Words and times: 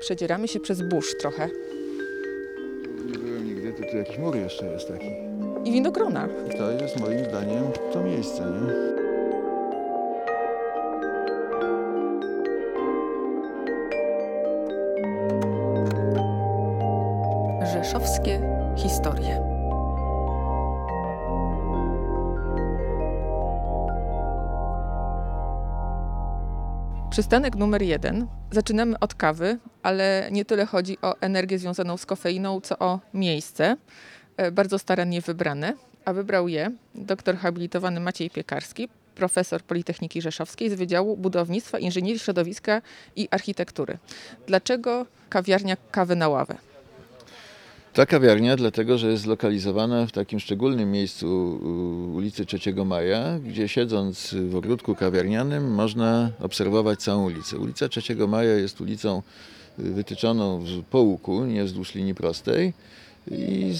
Przedzieramy 0.00 0.48
się 0.48 0.60
przez 0.60 0.82
burz 0.82 1.16
trochę. 1.20 1.48
Nie 3.12 3.18
byłem 3.18 3.44
nigdy, 3.44 3.72
to 3.72 3.90
tu 3.90 3.96
jakiś 3.96 4.18
mur 4.18 4.36
jeszcze 4.36 4.66
jest 4.66 4.88
taki. 4.88 5.10
I 5.64 5.72
winogrona. 5.72 6.28
I 6.54 6.58
to 6.58 6.70
jest 6.70 7.00
moim 7.00 7.24
zdaniem 7.24 7.64
to 7.92 8.02
miejsce, 8.02 8.42
nie? 8.42 8.96
Rzeszowskie 17.66 18.40
historie. 18.76 19.46
Przystanek 27.10 27.56
numer 27.56 27.82
jeden. 27.82 28.26
Zaczynamy 28.50 28.98
od 28.98 29.14
kawy, 29.14 29.58
ale 29.86 30.28
nie 30.32 30.44
tyle 30.44 30.66
chodzi 30.66 30.98
o 31.02 31.20
energię 31.20 31.58
związaną 31.58 31.96
z 31.96 32.06
kofeiną, 32.06 32.60
co 32.60 32.78
o 32.78 33.00
miejsce. 33.14 33.76
E, 34.36 34.50
Bardzo 34.50 34.78
starannie 34.78 35.20
wybrane, 35.20 35.74
a 36.04 36.12
wybrał 36.12 36.48
je 36.48 36.70
doktor 36.94 37.36
habilitowany 37.36 38.00
Maciej 38.00 38.30
Piekarski, 38.30 38.88
profesor 39.14 39.62
Politechniki 39.62 40.22
Rzeszowskiej 40.22 40.70
z 40.70 40.74
Wydziału 40.74 41.16
Budownictwa, 41.16 41.78
Inżynierii 41.78 42.18
Środowiska 42.18 42.82
i 43.16 43.28
Architektury. 43.30 43.98
Dlaczego 44.46 45.06
kawiarnia 45.28 45.76
kawy 45.90 46.16
na 46.16 46.28
ławę? 46.28 46.56
Ta 47.92 48.06
kawiarnia 48.06 48.56
dlatego, 48.56 48.98
że 48.98 49.10
jest 49.10 49.22
zlokalizowana 49.22 50.06
w 50.06 50.12
takim 50.12 50.40
szczególnym 50.40 50.90
miejscu 50.90 51.60
ulicy 52.14 52.46
3 52.46 52.74
Maja, 52.84 53.38
gdzie 53.38 53.68
siedząc 53.68 54.34
w 54.48 54.56
ogródku 54.56 54.94
kawiarnianym 54.94 55.74
można 55.74 56.30
obserwować 56.40 57.00
całą 57.02 57.24
ulicę. 57.24 57.58
Ulica 57.58 57.88
3 57.88 58.16
Maja 58.26 58.54
jest 58.54 58.80
ulicą 58.80 59.22
wytyczoną 59.78 60.64
po 60.90 61.00
łuku, 61.00 61.44
nie 61.44 61.64
wzdłuż 61.64 61.94
linii 61.94 62.14
prostej 62.14 62.72
i 63.30 63.74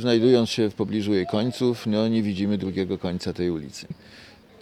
znajdując 0.00 0.50
się 0.50 0.70
w 0.70 0.74
pobliżu 0.74 1.14
jej 1.14 1.26
końców, 1.26 1.86
no, 1.86 2.08
nie 2.08 2.22
widzimy 2.22 2.58
drugiego 2.58 2.98
końca 2.98 3.32
tej 3.32 3.50
ulicy. 3.50 3.86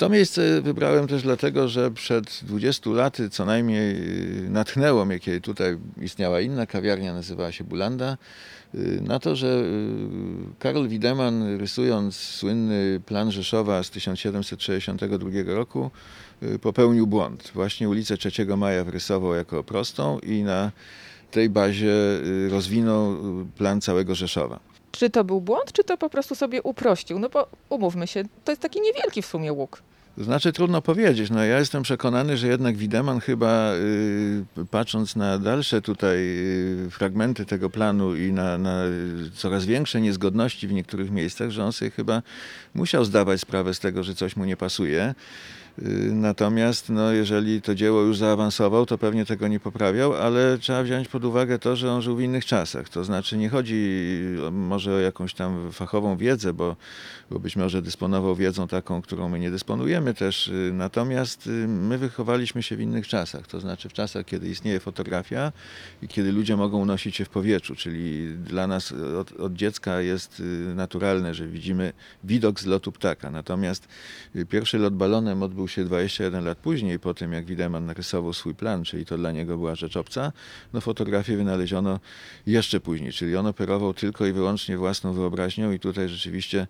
To 0.00 0.08
miejsce 0.08 0.62
wybrałem 0.62 1.06
też 1.06 1.22
dlatego, 1.22 1.68
że 1.68 1.90
przed 1.90 2.40
20 2.42 2.90
laty 2.90 3.30
co 3.30 3.44
najmniej 3.44 3.96
y, 4.46 4.50
natchnęło 4.50 5.04
mnie, 5.04 5.20
kiedy 5.20 5.40
tutaj 5.40 5.78
istniała 6.02 6.40
inna 6.40 6.66
kawiarnia, 6.66 7.14
nazywała 7.14 7.52
się 7.52 7.64
Bulanda, 7.64 8.16
y, 8.74 9.00
na 9.04 9.18
to, 9.18 9.36
że 9.36 9.46
y, 9.46 10.58
Karol 10.58 10.88
Wiedemann 10.88 11.58
rysując 11.58 12.16
słynny 12.16 13.00
plan 13.06 13.32
Rzeszowa 13.32 13.82
z 13.82 13.90
1762 13.90 15.30
roku 15.46 15.90
popełnił 16.60 17.06
błąd. 17.06 17.50
Właśnie 17.54 17.88
ulicę 17.88 18.16
3 18.16 18.56
Maja 18.56 18.84
wyrysował 18.84 19.34
jako 19.34 19.64
prostą 19.64 20.18
i 20.18 20.42
na 20.42 20.72
tej 21.30 21.50
bazie 21.50 21.94
rozwinął 22.50 23.16
plan 23.56 23.80
całego 23.80 24.14
Rzeszowa. 24.14 24.69
Czy 24.92 25.10
to 25.10 25.24
był 25.24 25.40
błąd, 25.40 25.72
czy 25.72 25.84
to 25.84 25.96
po 25.96 26.10
prostu 26.10 26.34
sobie 26.34 26.62
uprościł? 26.62 27.18
No 27.18 27.28
bo 27.28 27.48
umówmy 27.68 28.06
się, 28.06 28.24
to 28.44 28.52
jest 28.52 28.62
taki 28.62 28.80
niewielki 28.80 29.22
w 29.22 29.26
sumie 29.26 29.52
łuk. 29.52 29.82
Znaczy 30.18 30.52
trudno 30.52 30.82
powiedzieć. 30.82 31.30
No, 31.30 31.44
ja 31.44 31.58
jestem 31.58 31.82
przekonany, 31.82 32.36
że 32.36 32.48
jednak 32.48 32.76
Wiedemann 32.76 33.20
chyba 33.20 33.72
y, 33.74 34.44
patrząc 34.70 35.16
na 35.16 35.38
dalsze 35.38 35.82
tutaj 35.82 36.18
y, 36.86 36.88
fragmenty 36.90 37.46
tego 37.46 37.70
planu 37.70 38.16
i 38.16 38.32
na, 38.32 38.58
na 38.58 38.82
coraz 39.34 39.64
większe 39.64 40.00
niezgodności 40.00 40.68
w 40.68 40.72
niektórych 40.72 41.10
miejscach, 41.10 41.50
że 41.50 41.64
on 41.64 41.72
sobie 41.72 41.90
chyba 41.90 42.22
musiał 42.74 43.04
zdawać 43.04 43.40
sprawę 43.40 43.74
z 43.74 43.78
tego, 43.78 44.02
że 44.02 44.14
coś 44.14 44.36
mu 44.36 44.44
nie 44.44 44.56
pasuje. 44.56 45.14
Y, 45.78 46.10
Natomiast 46.12 46.88
no, 46.88 47.12
jeżeli 47.12 47.62
to 47.62 47.74
dzieło 47.74 48.00
już 48.02 48.16
zaawansował, 48.18 48.86
to 48.86 48.98
pewnie 48.98 49.26
tego 49.26 49.48
nie 49.48 49.60
poprawiał, 49.60 50.14
ale 50.14 50.58
trzeba 50.58 50.82
wziąć 50.82 51.08
pod 51.08 51.24
uwagę 51.24 51.58
to, 51.58 51.76
że 51.76 51.92
on 51.92 52.02
żył 52.02 52.16
w 52.16 52.20
innych 52.20 52.44
czasach. 52.44 52.88
To 52.88 53.04
znaczy 53.04 53.36
nie 53.36 53.48
chodzi 53.48 54.10
o- 54.46 54.50
może 54.50 54.94
o 54.94 54.98
jakąś 54.98 55.34
tam 55.34 55.72
fachową 55.72 56.16
wiedzę, 56.16 56.52
bo, 56.52 56.76
bo 57.30 57.38
być 57.38 57.56
może 57.56 57.82
dysponował 57.82 58.36
wiedzą 58.36 58.68
taką, 58.68 59.02
którą 59.02 59.28
my 59.28 59.38
nie 59.38 59.50
dysponujemy 59.50 60.14
też. 60.14 60.48
y, 60.48 60.70
Natomiast 60.74 61.46
y, 61.46 61.50
my 61.68 61.98
wychowaliśmy 61.98 62.62
się 62.62 62.76
w 62.76 62.80
innych 62.80 63.08
czasach, 63.08 63.46
to 63.46 63.60
znaczy 63.60 63.88
w 63.88 63.92
czasach, 63.92 64.26
kiedy 64.26 64.48
istnieje 64.48 64.80
fotografia 64.80 65.52
i 66.02 66.08
kiedy 66.08 66.32
ludzie 66.32 66.56
mogą 66.56 66.78
unosić 66.78 67.16
się 67.16 67.24
w 67.24 67.28
powietrzu, 67.28 67.74
czyli 67.76 68.34
dla 68.34 68.66
nas 68.66 68.92
od, 69.20 69.32
od 69.40 69.52
dziecka 69.54 70.00
jest 70.00 70.40
y, 70.40 70.74
naturalne, 70.74 71.34
że 71.34 71.46
widzimy 71.46 71.92
widok 72.24 72.60
z 72.60 72.66
lotu 72.66 72.92
ptaka. 72.92 73.30
Natomiast 73.30 73.88
y, 74.36 74.46
pierwszy 74.46 74.78
lot 74.78 74.94
balonem 74.94 75.42
odbył 75.42 75.59
się 75.68 75.84
21 75.84 76.44
lat 76.44 76.58
później, 76.58 76.98
po 76.98 77.14
tym 77.14 77.32
jak 77.32 77.44
Wiedemann 77.44 77.86
narysował 77.86 78.32
swój 78.32 78.54
plan, 78.54 78.84
czyli 78.84 79.06
to 79.06 79.18
dla 79.18 79.32
niego 79.32 79.56
była 79.56 79.74
rzecz 79.74 79.96
obca. 79.96 80.32
No 80.72 80.80
fotografię 80.80 81.36
wynaleziono 81.36 82.00
jeszcze 82.46 82.80
później, 82.80 83.12
czyli 83.12 83.36
on 83.36 83.46
operował 83.46 83.94
tylko 83.94 84.26
i 84.26 84.32
wyłącznie 84.32 84.76
własną 84.76 85.12
wyobraźnią 85.12 85.72
i 85.72 85.78
tutaj 85.78 86.08
rzeczywiście 86.08 86.66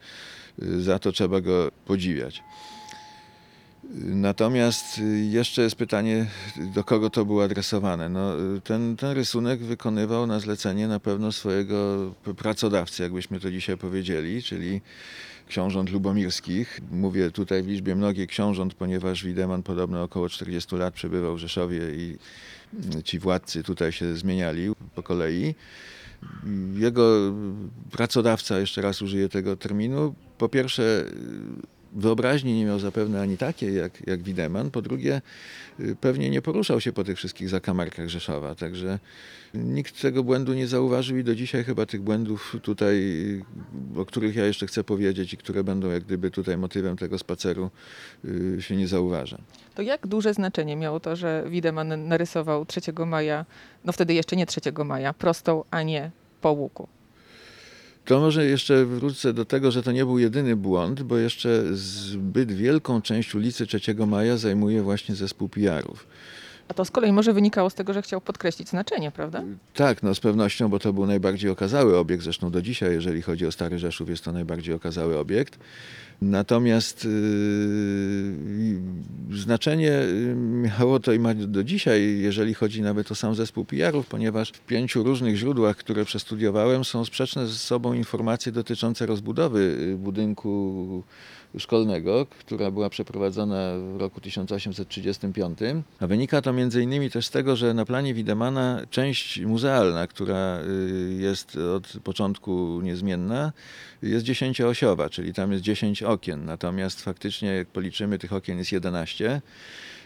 y, 0.63 0.83
za 0.83 0.99
to 0.99 1.13
trzeba 1.13 1.41
go 1.41 1.71
podziwiać. 1.85 2.43
Natomiast 3.95 4.99
y, 4.99 5.03
jeszcze 5.31 5.63
jest 5.63 5.77
pytanie, 5.77 6.27
do 6.75 6.85
kogo 6.85 7.11
to 7.11 7.25
było 7.25 7.45
adresowane. 7.45 8.09
No, 8.09 8.41
y, 8.57 8.61
ten, 8.61 8.97
ten 8.97 9.13
rysunek 9.13 9.61
wykonywał 9.61 10.27
na 10.27 10.41
zlecenie 10.41 10.89
na 10.89 11.01
pewno 11.01 11.33
swojego 11.33 12.11
pracodawcy, 12.37 13.03
jakbyśmy 13.03 13.41
to 13.41 13.51
dzisiaj 13.51 13.77
powiedzieli, 13.77 14.43
czyli 14.43 14.81
książąt 15.51 15.91
lubomirskich. 15.91 16.81
Mówię 16.91 17.31
tutaj 17.31 17.63
w 17.63 17.67
liczbie 17.67 17.95
mnogiej 17.95 18.27
książąt, 18.27 18.75
ponieważ 18.75 19.25
Wiedemann 19.25 19.63
podobno 19.63 20.03
około 20.03 20.29
40 20.29 20.77
lat 20.77 20.95
przebywał 20.95 21.37
w 21.37 21.39
Rzeszowie 21.39 21.81
i 21.95 22.19
ci 23.05 23.19
władcy 23.19 23.63
tutaj 23.63 23.93
się 23.93 24.17
zmieniali 24.17 24.71
po 24.95 25.03
kolei. 25.03 25.55
Jego 26.75 27.33
pracodawca, 27.91 28.61
jeszcze 28.61 28.83
raz 28.83 29.03
użyję 29.03 29.29
tego 29.29 29.57
terminu, 29.57 30.15
po 30.39 30.49
pierwsze 30.49 31.05
wyobraźni 31.93 32.55
nie 32.55 32.65
miał 32.65 32.79
zapewne 32.79 33.21
ani 33.21 33.37
takiej 33.37 33.75
jak, 33.75 34.07
jak 34.07 34.23
Wiedemann, 34.23 34.71
po 34.71 34.83
drugie 34.83 35.23
y, 35.81 35.97
pewnie 36.01 36.31
nie 36.31 36.43
poruszał 36.43 36.81
się 36.81 36.93
po 36.93 37.05
tych 37.05 37.17
wszystkich 37.17 37.49
zakamarkach 37.49 38.09
Rzeszowa, 38.09 38.55
także 38.55 38.99
nikt 39.55 40.03
tego 40.03 40.25
błędu 40.25 40.55
nie 40.55 40.67
zauważył 40.67 41.19
i 41.19 41.25
do 41.25 41.35
dzisiaj 41.35 41.65
chyba 41.65 41.87
tych 41.87 42.03
błędów 42.03 42.57
tutaj, 42.63 42.97
y, 43.97 44.01
o 44.01 44.07
których 44.07 44.37
ja 44.37 44.47
jeszcze 44.47 44.67
chcę 44.67 44.85
powiedzieć 44.85 45.33
i 45.33 45.37
które 45.37 45.65
będą 45.65 45.91
jak 45.91 46.05
gdyby 46.05 46.31
tutaj 46.31 46.59
motywem 46.59 46.97
tego 46.97 47.19
spaceru 47.19 47.71
y, 48.25 48.63
się 48.63 48.77
nie 48.77 48.89
zauważa. 48.89 49.39
To 49.75 49.83
jak 49.83 50.07
duże 50.07 50.35
znaczenie 50.35 50.77
miało 50.77 51.01
to, 51.01 51.17
że 51.17 51.45
Wiedemann 51.49 52.09
narysował 52.09 52.67
3 52.67 52.81
maja, 53.07 53.47
no 53.85 53.93
wtedy 53.93 54.15
jeszcze 54.15 54.37
nie 54.37 54.47
3 54.47 54.61
maja, 54.85 55.15
prostą, 55.15 55.65
a 55.71 55.83
nie 55.83 56.11
po 56.41 56.53
łuku? 56.53 56.89
To 58.11 58.21
może 58.21 58.47
jeszcze 58.47 58.87
wrócę 58.87 59.33
do 59.33 59.45
tego, 59.45 59.71
że 59.71 59.83
to 59.83 59.93
nie 59.93 60.05
był 60.05 60.19
jedyny 60.19 60.57
błąd, 60.57 61.03
bo 61.03 61.17
jeszcze 61.17 61.65
zbyt 61.73 62.53
wielką 62.53 63.03
część 63.03 63.35
ulicy 63.35 63.67
3 63.67 63.95
Maja 64.07 64.37
zajmuje 64.37 64.83
właśnie 64.83 65.15
zespół 65.15 65.49
PR-ów. 65.49 66.07
A 66.71 66.75
to 66.75 66.85
z 66.85 66.91
kolei 66.91 67.13
może 67.13 67.33
wynikało 67.33 67.71
z 67.71 67.75
tego, 67.75 67.93
że 67.93 68.03
chciał 68.03 68.21
podkreślić 68.21 68.69
znaczenie, 68.69 69.11
prawda? 69.11 69.43
Tak, 69.75 70.03
no 70.03 70.15
z 70.15 70.21
pewnością, 70.21 70.69
bo 70.69 70.79
to 70.79 70.93
był 70.93 71.07
najbardziej 71.07 71.51
okazały 71.51 71.99
obiekt, 71.99 72.23
zresztą 72.23 72.51
do 72.51 72.63
dzisiaj, 72.63 72.93
jeżeli 72.93 73.23
chodzi 73.23 73.47
o 73.47 73.53
Stary 73.53 73.79
Rzeszów, 73.79 74.09
jest 74.09 74.25
to 74.25 74.33
najbardziej 74.33 74.75
okazały 74.75 75.19
obiekt. 75.19 75.59
Natomiast 76.23 77.05
yy, 77.05 77.11
znaczenie 79.39 79.87
yy, 79.87 80.35
miało 80.37 81.01
to 81.01 81.13
i 81.13 81.19
ma 81.19 81.35
do 81.35 81.65
dzisiaj, 81.65 82.19
jeżeli 82.19 82.55
chodzi 82.55 82.83
nawet 82.83 83.13
o 83.13 83.15
sam 83.15 83.35
zespół 83.35 83.65
PR-ów, 83.65 84.07
ponieważ 84.07 84.51
w 84.51 84.61
pięciu 84.61 85.03
różnych 85.03 85.37
źródłach, 85.37 85.77
które 85.77 86.05
przestudiowałem, 86.05 86.85
są 86.85 87.05
sprzeczne 87.05 87.47
ze 87.47 87.55
sobą 87.55 87.93
informacje 87.93 88.53
dotyczące 88.53 89.07
rozbudowy 89.07 89.77
yy, 89.81 89.97
budynku 89.97 91.03
szkolnego, 91.59 92.27
która 92.39 92.71
była 92.71 92.91
przeprowadzona 92.91 93.73
w 93.97 94.01
roku 94.01 94.21
1835. 94.21 95.59
A 96.01 96.07
wynika 96.07 96.43
to 96.43 96.53
między 96.53 96.83
innymi 96.83 97.11
też 97.11 97.27
z 97.27 97.31
tego, 97.31 97.57
że 97.57 97.75
na 97.75 97.85
planie 97.85 98.15
Wiedemana 98.15 98.81
część 98.91 99.41
muzealna, 99.41 100.07
która 100.07 100.59
y, 100.61 101.17
jest 101.21 101.57
od 101.57 101.93
początku 102.05 102.81
niezmienna, 102.83 103.53
jest 104.03 104.25
dziesięcioosiowa, 104.25 105.09
czyli 105.09 105.35
tam 105.35 105.53
jest 105.53 105.65
10 105.65 106.03
okien. 106.03 106.45
Natomiast 106.45 107.03
faktycznie, 107.03 107.49
jak 107.49 107.69
policzymy, 107.69 108.19
tych 108.19 108.33
okien 108.33 108.59
jest 108.59 108.73
11. 108.73 109.41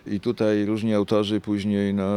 I 0.06 0.20
tutaj 0.20 0.64
różni 0.64 0.94
autorzy 0.94 1.40
później 1.40 1.94
no, 1.94 2.10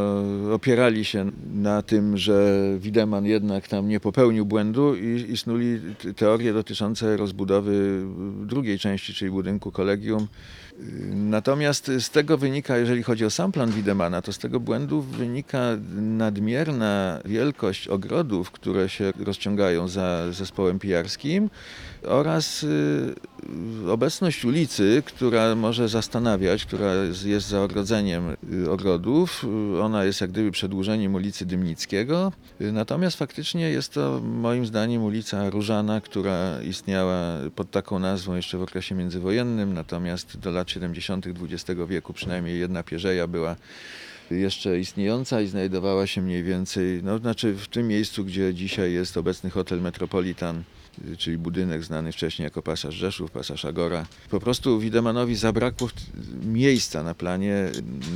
opierali 0.54 1.06
się 1.06 1.32
na 1.54 1.82
tym, 1.82 2.18
że 2.18 2.64
Wiedemann 2.80 3.26
jednak 3.26 3.68
tam 3.68 3.88
nie 3.88 4.00
popełnił 4.00 4.46
błędu 4.46 4.96
i, 4.96 5.32
i 5.32 5.38
snuli 5.38 5.80
teorie 6.16 6.54
dotyczące 6.54 7.18
rozbudowy 7.18 8.06
drugiej 8.46 8.80
części, 8.80 9.14
czyli 9.14 9.32
budynku 9.32 9.72
kolegium. 9.72 10.28
Natomiast 11.14 11.92
z 12.00 12.10
tego 12.10 12.38
wynika, 12.38 12.78
jeżeli 12.78 13.04
chodzi 13.04 13.26
o 13.26 13.30
sam 13.30 13.52
plan 13.52 13.72
Widemana, 13.72 14.22
to 14.22 14.34
z 14.34 14.38
tego 14.38 14.60
błędu 14.60 15.02
wynika 15.02 15.60
nadmierna 15.96 17.22
wielkość 17.26 17.88
ogrodów, 17.88 18.52
które 18.52 18.90
się 18.90 19.14
rozciągają 19.20 19.88
za 19.88 20.32
zespołem 20.32 20.80
pijarskim 20.80 21.50
oraz 22.04 22.64
y, 22.64 23.16
obecność 23.92 24.46
ulicy, 24.46 25.04
która 25.06 25.56
może 25.56 25.90
zastanawiać, 25.90 26.66
która 26.66 26.94
jest 27.26 27.48
za 27.48 27.62
ogrodzeniem 27.62 28.36
y, 28.54 28.72
ogrodów. 28.72 29.46
Y, 29.78 29.82
Ona 29.82 30.04
jest 30.04 30.22
jak 30.22 30.32
gdyby 30.32 30.52
przedłużeniem 30.52 31.16
ulicy 31.16 31.46
Dymnickiego. 31.46 32.32
Natomiast 32.60 33.18
faktycznie 33.18 33.70
jest 33.70 33.94
to 33.94 34.22
moim 34.24 34.66
zdaniem 34.66 35.04
ulica 35.04 35.50
Różana, 35.50 36.02
która 36.02 36.62
istniała 36.62 37.38
pod 37.56 37.72
taką 37.72 38.00
nazwą 38.00 38.36
jeszcze 38.36 38.58
w 38.58 38.62
okresie 38.62 38.96
międzywojennym, 38.96 39.74
natomiast 39.74 40.40
do 40.40 40.52
lat 40.52 40.72
70. 40.72 41.26
XX 41.28 41.80
wieku 41.88 42.14
przynajmniej 42.14 42.60
jedna 42.60 42.84
pierzeja 42.84 43.28
była 43.28 43.56
jeszcze 44.32 44.80
istniejąca 44.80 45.42
i 45.42 45.48
znajdowała 45.48 46.08
się 46.08 46.22
mniej 46.22 46.44
więcej, 46.44 47.00
no 47.04 47.18
znaczy 47.18 47.54
w 47.54 47.68
tym 47.68 47.88
miejscu, 47.88 48.26
gdzie 48.26 48.54
dzisiaj 48.54 48.94
jest 48.94 49.18
obecny 49.18 49.50
hotel 49.50 49.82
Metropolitan, 49.82 50.64
czyli 51.18 51.38
budynek 51.38 51.84
znany 51.84 52.12
wcześniej 52.12 52.44
jako 52.44 52.62
Pasaż 52.62 52.96
Rzeszów, 52.96 53.32
Pasaż 53.32 53.66
Agora. 53.66 54.06
Po 54.30 54.40
prostu 54.40 54.80
Widemanowi 54.80 55.36
zabrakło 55.36 55.90
miejsca 56.46 57.04
na 57.04 57.14
planie 57.14 57.70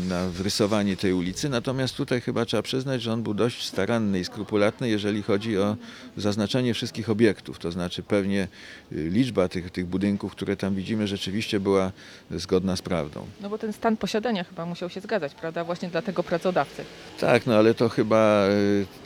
na 0.09 0.29
wrysowanie 0.29 0.97
tej 0.97 1.13
ulicy, 1.13 1.49
natomiast 1.49 1.95
tutaj 1.95 2.21
chyba 2.21 2.45
trzeba 2.45 2.63
przyznać, 2.63 3.01
że 3.01 3.13
on 3.13 3.23
był 3.23 3.33
dość 3.33 3.67
staranny 3.67 4.19
i 4.19 4.25
skrupulatny, 4.25 4.89
jeżeli 4.89 5.23
chodzi 5.23 5.57
o 5.57 5.75
zaznaczenie 6.17 6.73
wszystkich 6.73 7.09
obiektów, 7.09 7.59
to 7.59 7.71
znaczy 7.71 8.03
pewnie 8.03 8.47
y, 8.91 9.09
liczba 9.09 9.47
tych, 9.47 9.71
tych 9.71 9.85
budynków, 9.85 10.31
które 10.31 10.55
tam 10.55 10.75
widzimy, 10.75 11.07
rzeczywiście 11.07 11.59
była 11.59 11.91
zgodna 12.31 12.75
z 12.75 12.81
prawdą. 12.81 13.25
No 13.41 13.49
bo 13.49 13.57
ten 13.57 13.73
stan 13.73 13.97
posiadania 13.97 14.43
chyba 14.43 14.65
musiał 14.65 14.89
się 14.89 15.01
zgadzać, 15.01 15.35
prawda? 15.35 15.63
Właśnie 15.63 15.89
dla 15.89 16.01
tego 16.01 16.23
pracodawcy. 16.23 16.83
Tak, 17.19 17.45
no 17.45 17.55
ale 17.55 17.73
to 17.73 17.89
chyba 17.89 18.47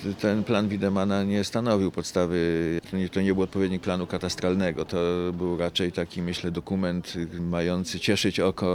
y, 0.06 0.14
ten 0.14 0.44
plan 0.44 0.70
Widemana 0.70 1.24
nie 1.24 1.44
stanowił 1.44 1.92
podstawy, 1.92 2.82
to 2.92 2.98
nie, 2.98 3.10
to 3.10 3.22
nie 3.22 3.34
był 3.34 3.44
odpowiednik 3.66 3.82
planu 3.84 4.08
katastralnego. 4.08 4.86
To 4.86 4.98
był 5.34 5.58
raczej 5.58 5.92
taki, 5.92 6.22
myślę, 6.22 6.52
dokument 6.52 7.14
mający 7.40 8.00
cieszyć 8.00 8.40
oko 8.40 8.68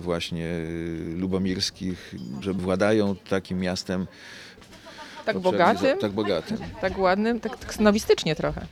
właśnie 0.00 0.48
lubomirskich, 1.16 2.14
że 2.40 2.52
władają 2.52 3.16
takim 3.28 3.58
miastem. 3.60 4.06
Tak 5.24 5.38
bogatym, 5.38 5.98
Tak 5.98 6.12
bogatym. 6.12 6.58
tak 6.80 6.98
ładnym, 6.98 7.40
tak, 7.40 7.58
tak 7.58 7.74
snowistycznie 7.74 8.34
trochę. 8.36 8.66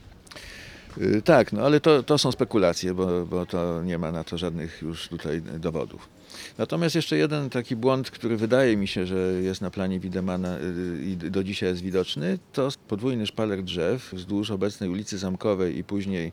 Y, 0.97 1.21
Tak, 1.21 1.53
no 1.53 1.61
ale 1.61 1.79
to, 1.79 2.03
to 2.03 2.17
są 2.17 2.31
spekulacje, 2.31 2.93
bo, 2.93 3.25
bo 3.25 3.45
to 3.45 3.83
nie 3.83 3.97
ma 3.97 4.11
na 4.11 4.23
to 4.23 4.37
żadnych 4.37 4.81
już 4.81 5.07
tutaj 5.07 5.41
dowodów. 5.41 6.09
Natomiast 6.57 6.95
jeszcze 6.95 7.17
jeden 7.17 7.49
taki 7.49 7.75
błąd, 7.75 8.11
który 8.11 8.37
wydaje 8.37 8.77
mi 8.77 8.87
się, 8.87 9.05
że 9.05 9.15
jest 9.41 9.61
na 9.61 9.71
planie 9.71 9.99
Widemana 9.99 10.57
y, 10.57 11.03
i 11.03 11.17
do 11.17 11.43
dzisiaj 11.43 11.69
jest 11.69 11.81
widoczny, 11.81 12.39
to 12.53 12.69
podwójny 12.87 13.27
szpaler 13.27 13.63
drzew 13.63 14.13
wzdłuż 14.13 14.51
obecnej 14.51 14.89
ulicy 14.89 15.17
Zamkowej 15.17 15.77
i 15.77 15.83
później 15.83 16.31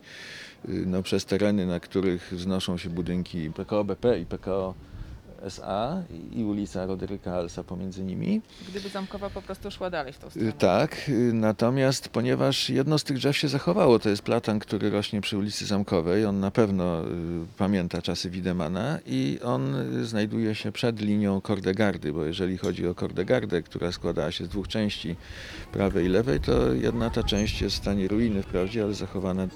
y, 0.69 0.83
no, 0.87 1.03
przez 1.03 1.25
tereny, 1.25 1.67
na 1.67 1.81
których 1.81 2.33
wznoszą 2.33 2.79
się 2.79 2.91
budynki 2.91 3.51
PKO 3.51 3.85
BP 3.85 4.21
i 4.21 4.27
PKO 4.27 4.75
SA 5.49 6.03
i 6.33 6.45
ulica 6.45 6.87
Roderyka 6.87 7.35
Alsa 7.35 7.65
pomiędzy 7.65 8.05
nimi. 8.05 8.41
Gdyby 8.69 8.89
Zamkowa 8.89 9.31
po 9.31 9.43
prostu 9.43 9.71
szła 9.71 9.91
dalej 9.91 10.13
w 10.13 10.19
tą 10.19 10.27
Y, 10.27 10.31
stronę. 10.31 10.53
Tak, 10.53 11.09
y, 11.09 11.33
natomiast 11.33 12.09
ponieważ 12.09 12.71
jedno 12.71 12.99
z 12.99 13.05
tych 13.05 13.17
drzew 13.17 13.37
się 13.37 13.49
zachowało, 13.49 13.99
to 13.99 14.09
jest 14.09 14.23
platan, 14.23 14.59
który 14.59 14.91
rośnie 14.91 15.21
przy 15.21 15.39
ulicy 15.39 15.67
Zamkowej, 15.67 16.25
on 16.25 16.41
na 16.41 16.51
pewno 16.51 17.05
y, 17.05 17.07
pamięta 17.59 18.03
czasy 18.03 18.31
Widemana 18.31 18.99
i 19.07 19.39
on 19.45 19.75
znajduje 20.05 20.55
się 20.55 20.73
przed 20.73 21.01
linią 21.01 21.41
Kordegardy, 21.41 22.13
bo 22.13 22.25
jeżeli 22.25 22.59
chodzi 22.59 22.87
o 22.87 22.95
Kordegardę, 22.95 23.63
która 23.63 23.93
składała 23.93 24.31
się 24.31 24.45
z 24.45 24.49
dwóch 24.49 24.69
części, 24.69 25.17
prawej 25.73 26.07
i 26.07 26.09
lewej, 26.09 26.41
to 26.41 26.73
jedna 26.73 27.11
ta 27.11 27.23
część 27.23 27.63
jest 27.63 27.77
w 27.77 27.79
stanie 27.79 28.09
ruiny 28.09 28.43
wprawdzie, 28.43 28.83
ale 28.85 28.95
zachowana 28.95 29.49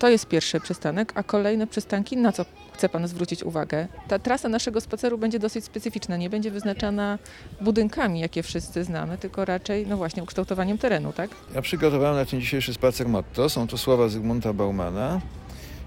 To 0.00 0.08
jest 0.08 0.26
pierwszy 0.26 0.60
przystanek, 0.60 1.12
a 1.14 1.22
kolejne 1.22 1.66
przystanki, 1.66 2.16
na 2.16 2.32
co 2.32 2.44
chce 2.72 2.88
Pan 2.88 3.08
zwrócić 3.08 3.42
uwagę? 3.42 3.88
Ta 4.08 4.18
trasa 4.18 4.48
naszego 4.48 4.80
spaceru 4.80 5.18
będzie 5.18 5.38
dosyć 5.38 5.64
specyficzna, 5.64 6.16
nie 6.16 6.30
będzie 6.30 6.50
wyznaczana 6.50 7.18
budynkami, 7.60 8.20
jakie 8.20 8.42
wszyscy 8.42 8.84
znamy, 8.84 9.18
tylko 9.18 9.44
raczej, 9.44 9.86
no 9.86 9.96
właśnie, 9.96 10.22
ukształtowaniem 10.22 10.78
terenu, 10.78 11.12
tak? 11.12 11.30
Ja 11.54 11.62
przygotowałem 11.62 12.16
na 12.16 12.24
ten 12.24 12.40
dzisiejszy 12.40 12.74
spacer 12.74 13.08
motto. 13.08 13.48
Są 13.48 13.66
to 13.66 13.78
słowa 13.78 14.08
Zygmunta 14.08 14.52
Baumana. 14.52 15.20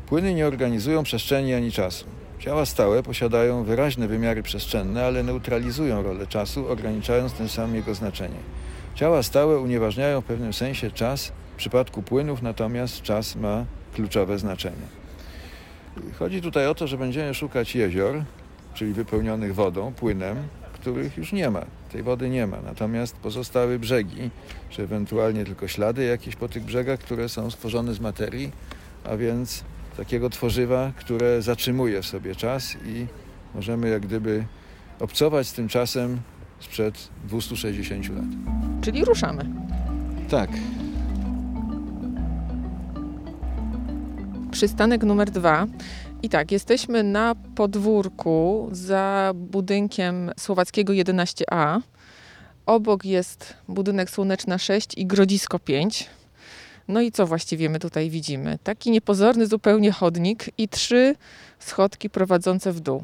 Płyny 0.07 0.33
nie 0.33 0.47
organizują 0.47 1.03
przestrzeni 1.03 1.53
ani 1.53 1.71
czasu. 1.71 2.05
Ciała 2.39 2.65
stałe 2.65 3.03
posiadają 3.03 3.63
wyraźne 3.63 4.07
wymiary 4.07 4.43
przestrzenne, 4.43 5.05
ale 5.05 5.23
neutralizują 5.23 6.03
rolę 6.03 6.27
czasu, 6.27 6.67
ograniczając 6.67 7.33
tym 7.33 7.49
samym 7.49 7.75
jego 7.75 7.95
znaczenie. 7.95 8.39
Ciała 8.95 9.23
stałe 9.23 9.59
unieważniają 9.59 10.21
w 10.21 10.25
pewnym 10.25 10.53
sensie 10.53 10.91
czas, 10.91 11.31
w 11.53 11.55
przypadku 11.57 12.01
płynów 12.01 12.41
natomiast 12.41 13.01
czas 13.01 13.35
ma 13.35 13.65
kluczowe 13.93 14.39
znaczenie. 14.39 14.87
Chodzi 16.19 16.41
tutaj 16.41 16.67
o 16.67 16.75
to, 16.75 16.87
że 16.87 16.97
będziemy 16.97 17.33
szukać 17.33 17.75
jezior, 17.75 18.23
czyli 18.73 18.93
wypełnionych 18.93 19.55
wodą, 19.55 19.93
płynem, 19.93 20.37
których 20.73 21.17
już 21.17 21.31
nie 21.33 21.49
ma. 21.49 21.65
Tej 21.91 22.03
wody 22.03 22.29
nie 22.29 22.47
ma. 22.47 22.57
Natomiast 22.61 23.15
pozostały 23.15 23.79
brzegi, 23.79 24.29
czy 24.69 24.83
ewentualnie 24.83 25.45
tylko 25.45 25.67
ślady 25.67 26.05
jakieś 26.05 26.35
po 26.35 26.49
tych 26.49 26.63
brzegach, 26.63 26.99
które 26.99 27.29
są 27.29 27.51
stworzone 27.51 27.93
z 27.93 27.99
materii, 27.99 28.51
a 29.03 29.17
więc 29.17 29.63
takiego 29.97 30.29
tworzywa, 30.29 30.91
które 30.95 31.41
zatrzymuje 31.41 32.01
w 32.01 32.05
sobie 32.05 32.35
czas 32.35 32.75
i 32.85 33.05
możemy 33.55 33.89
jak 33.89 34.01
gdyby 34.01 34.45
obcować 34.99 35.47
z 35.47 35.53
tym 35.53 35.67
czasem 35.67 36.21
sprzed 36.59 37.09
260 37.27 38.09
lat. 38.09 38.25
Czyli 38.81 39.05
ruszamy. 39.05 39.45
Tak, 40.29 40.49
Przystanek 44.63 45.03
numer 45.03 45.31
dwa. 45.31 45.67
I 46.21 46.29
tak, 46.29 46.51
jesteśmy 46.51 47.03
na 47.03 47.35
podwórku 47.55 48.69
za 48.71 49.31
budynkiem 49.35 50.31
Słowackiego 50.39 50.93
11A. 50.93 51.81
Obok 52.65 53.05
jest 53.05 53.53
budynek 53.67 54.09
Słoneczna 54.09 54.57
6 54.57 54.97
i 54.97 55.05
Grodzisko 55.05 55.59
5. 55.59 56.09
No 56.87 57.01
i 57.01 57.11
co 57.11 57.27
właściwie 57.27 57.69
my 57.69 57.79
tutaj 57.79 58.09
widzimy? 58.09 58.59
Taki 58.63 58.91
niepozorny 58.91 59.47
zupełnie 59.47 59.91
chodnik 59.91 60.49
i 60.57 60.69
trzy 60.69 61.15
schodki 61.59 62.09
prowadzące 62.09 62.73
w 62.73 62.79
dół. 62.79 63.03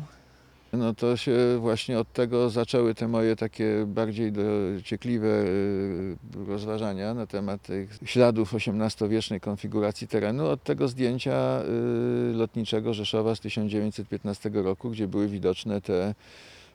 No 0.74 0.94
to 0.94 1.18
się 1.18 1.57
właśnie 1.60 2.00
od 2.00 2.13
tego 2.13 2.50
zaczęły 2.50 2.95
te 2.95 3.07
moje 3.07 3.36
takie 3.36 3.86
bardziej 3.88 4.31
dociekliwe 4.31 5.27
y, 5.27 6.18
rozważania 6.48 7.13
na 7.13 7.27
temat 7.27 7.62
tych 7.62 8.00
śladów 8.06 8.54
XVIII-wiecznej 8.54 9.42
konfiguracji 9.42 10.07
terenu, 10.07 10.48
od 10.48 10.63
tego 10.63 10.88
zdjęcia 10.88 11.62
y, 11.62 12.33
lotniczego 12.33 12.94
Rzeszowa 12.94 13.36
z 13.36 13.39
1915 13.39 14.50
roku, 14.54 14.89
gdzie 14.89 15.07
były 15.07 15.27
widoczne 15.27 15.81
te 15.81 16.16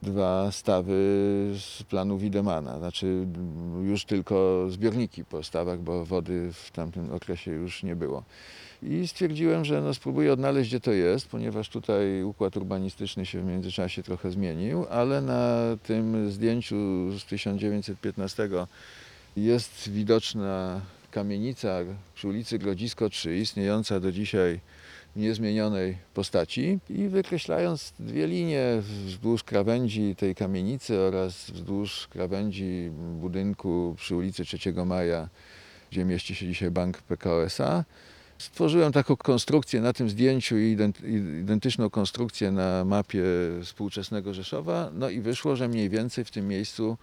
dwa 0.02 0.52
stawy 0.52 0.92
z 1.58 1.82
planu 1.82 2.18
Widemana, 2.18 2.78
znaczy 2.78 3.26
już 3.82 4.04
tylko 4.04 4.66
zbiorniki 4.68 5.24
po 5.24 5.42
stawach, 5.42 5.80
bo 5.80 6.04
wody 6.04 6.50
w 6.52 6.70
tamtym 6.70 7.12
okresie 7.12 7.50
już 7.50 7.82
nie 7.82 7.96
było. 7.96 8.22
I 8.88 9.08
stwierdziłem, 9.08 9.64
że 9.64 9.82
no 9.82 9.94
spróbuję 9.94 10.32
odnaleźć, 10.32 10.70
gdzie 10.70 10.80
to 10.80 10.92
jest, 10.92 11.28
ponieważ 11.28 11.68
tutaj 11.68 12.22
układ 12.22 12.56
urbanistyczny 12.56 13.26
się 13.26 13.40
w 13.40 13.44
międzyczasie 13.44 14.02
trochę 14.02 14.30
zmienił, 14.30 14.86
ale 14.90 15.20
na 15.20 15.60
tym 15.82 16.30
zdjęciu 16.30 16.76
z 17.18 17.24
1915 17.24 18.48
jest 19.36 19.90
widoczna 19.90 20.80
kamienica 21.10 21.78
przy 22.14 22.28
ulicy 22.28 22.58
Grodzisko 22.58 23.10
3, 23.10 23.36
istniejąca 23.36 24.00
do 24.00 24.12
dzisiaj 24.12 24.60
niezmienionej 25.16 25.96
postaci. 26.14 26.78
I 26.90 27.08
wykreślając 27.08 27.92
dwie 27.98 28.26
linie 28.26 28.82
wzdłuż 29.06 29.44
krawędzi 29.44 30.16
tej 30.16 30.34
kamienicy 30.34 30.98
oraz 30.98 31.50
wzdłuż 31.50 32.08
krawędzi 32.08 32.90
budynku 33.20 33.94
przy 33.98 34.16
ulicy 34.16 34.44
3 34.44 34.58
Maja, 34.86 35.28
gdzie 35.90 36.04
mieści 36.04 36.34
się 36.34 36.46
dzisiaj 36.46 36.70
Bank 36.70 37.02
PKO 37.02 37.44
SA, 37.44 37.84
Stworzyłem 38.44 38.92
taką 38.92 39.16
konstrukcję 39.16 39.80
na 39.80 39.92
tym 39.92 40.10
zdjęciu 40.10 40.58
i 40.58 40.76
ident- 40.76 41.04
i 41.08 41.40
identyczną 41.40 41.90
konstrukcję 41.90 42.50
na 42.50 42.84
mapie 42.84 43.22
współczesnego 43.62 44.34
Rzeszowa. 44.34 44.90
No 44.94 45.08
i 45.10 45.20
wyszło, 45.20 45.56
że 45.56 45.68
mniej 45.68 45.90
więcej 45.90 46.24
w 46.24 46.30
tym 46.30 46.48
miejscu 46.48 46.96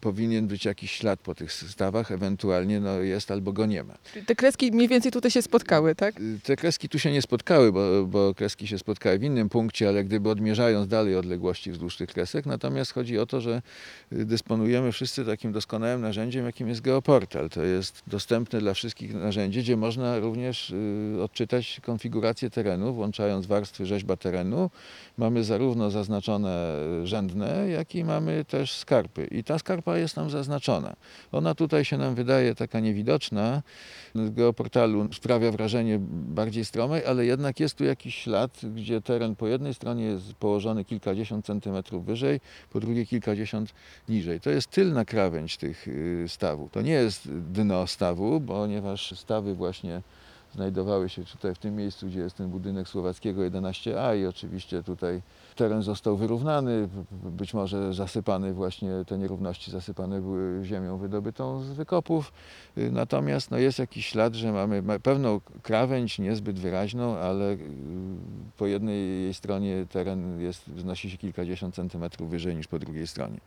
powinien 0.00 0.46
być 0.46 0.64
jakiś 0.64 0.90
ślad 0.90 1.20
po 1.20 1.34
tych 1.34 1.52
stawach, 1.52 2.12
ewentualnie 2.12 2.80
no, 2.80 2.98
jest 3.00 3.30
albo 3.30 3.52
go 3.52 3.66
nie 3.66 3.84
ma. 3.84 3.94
Czyli 4.12 4.26
Te 4.26 4.34
kreski 4.34 4.72
mniej 4.72 4.88
więcej 4.88 5.12
tutaj 5.12 5.30
się 5.30 5.42
spotkały, 5.42 5.94
tak? 5.94 6.20
Y, 6.20 6.40
Te 6.42 6.56
kreski 6.56 6.88
tu 6.88 6.98
się 6.98 7.12
nie 7.12 7.22
spotkały, 7.22 7.72
bo, 7.72 8.06
bo 8.06 8.34
kreski 8.34 8.66
się 8.66 8.78
spotkały 8.78 9.18
w 9.18 9.22
innym 9.22 9.48
punkcie, 9.48 9.88
ale 9.88 10.04
gdyby 10.04 10.30
odmierzając 10.30 10.88
dalej 10.88 11.16
odległości 11.16 11.70
wzdłuż 11.70 11.96
tych 11.96 12.08
kresek, 12.08 12.46
natomiast 12.46 12.92
chodzi 12.92 13.18
o 13.18 13.26
to, 13.26 13.40
że 13.40 13.62
y, 14.12 14.24
dysponujemy 14.24 14.92
wszyscy 14.92 15.24
takim 15.24 15.52
doskonałym 15.52 16.00
narzędziem, 16.00 16.46
jakim 16.46 16.68
jest 16.68 16.80
geoportal. 16.80 17.50
To 17.50 17.62
jest 17.62 18.02
dostępne 18.06 18.60
dla 18.60 18.74
wszystkich 18.74 19.14
narzędzie, 19.14 19.60
gdzie 19.60 19.76
można 19.76 20.18
również 20.18 20.70
y, 20.70 21.22
odczytać 21.22 21.80
konfigurację 21.82 22.50
terenu, 22.50 22.94
włączając 22.94 23.46
warstwy 23.46 23.86
rzeźba 23.86 24.16
terenu. 24.16 24.70
Mamy 25.18 25.44
zarówno 25.44 25.90
zaznaczone 25.90 26.78
rzędne, 27.04 27.68
jak 27.68 27.94
i 27.94 28.04
mamy 28.04 28.44
też 28.44 28.72
skarpy. 28.72 29.24
I 29.26 29.44
ta 29.44 29.58
skarpa 29.58 29.71
jest 29.94 30.16
nam 30.16 30.30
zaznaczona. 30.30 30.96
Ona 31.32 31.54
tutaj 31.54 31.84
się 31.84 31.98
nam 31.98 32.14
wydaje 32.14 32.54
taka 32.54 32.80
niewidoczna. 32.80 33.62
Geoportalu 34.14 35.08
sprawia 35.12 35.50
wrażenie 35.50 35.98
bardziej 36.10 36.64
stromej, 36.64 37.06
ale 37.06 37.26
jednak 37.26 37.60
jest 37.60 37.74
tu 37.74 37.84
jakiś 37.84 38.14
ślad, 38.14 38.60
gdzie 38.74 39.00
teren 39.00 39.36
po 39.36 39.46
jednej 39.46 39.74
stronie 39.74 40.04
jest 40.04 40.34
położony 40.34 40.84
kilkadziesiąt 40.84 41.46
centymetrów 41.46 42.04
wyżej, 42.04 42.40
po 42.72 42.80
drugiej 42.80 43.06
kilkadziesiąt 43.06 43.74
niżej. 44.08 44.40
To 44.40 44.50
jest 44.50 44.70
tylna 44.70 45.04
krawędź 45.04 45.56
tych 45.56 45.88
y, 45.88 46.24
stawów. 46.28 46.72
To 46.72 46.82
nie 46.82 46.92
jest 46.92 47.32
dno 47.32 47.86
stawu, 47.86 48.40
ponieważ 48.40 49.18
stawy 49.18 49.54
właśnie 49.54 50.02
znajdowały 50.54 51.08
się 51.08 51.24
tutaj 51.24 51.54
w 51.54 51.58
tym 51.58 51.76
miejscu, 51.76 52.06
gdzie 52.06 52.20
jest 52.20 52.36
ten 52.36 52.50
budynek 52.50 52.88
Słowackiego 52.88 53.42
11A 53.42 54.18
i 54.20 54.26
oczywiście 54.26 54.82
tutaj 54.82 55.22
teren 55.56 55.82
został 55.82 56.16
wyrównany, 56.16 56.88
być 57.12 57.54
może 57.54 57.94
zasypany 57.94 58.54
właśnie, 58.54 58.90
te 59.06 59.18
nierówności 59.18 59.70
zasypane 59.70 60.20
były 60.20 60.64
ziemią 60.64 60.98
wydobytą 60.98 61.62
z 61.62 61.72
wykopów. 61.72 62.32
Natomiast 62.76 63.50
no, 63.50 63.58
jest 63.58 63.78
jakiś 63.78 64.06
ślad, 64.06 64.34
że 64.34 64.52
mamy 64.52 64.82
ma- 64.82 64.98
pewną 64.98 65.40
krawędź, 65.62 66.18
niezbyt 66.18 66.58
wyraźną, 66.58 67.16
ale 67.16 67.52
y, 67.52 67.58
po 68.56 68.66
jednej 68.66 69.22
jej 69.22 69.34
stronie 69.34 69.86
teren 69.90 70.40
jest, 70.40 70.70
wznosi 70.70 71.10
się 71.10 71.18
kilkadziesiąt 71.18 71.74
centymetrów 71.74 72.30
wyżej 72.30 72.56
niż 72.56 72.66
po 72.66 72.78
drugiej 72.78 73.06
stronie. 73.06 73.40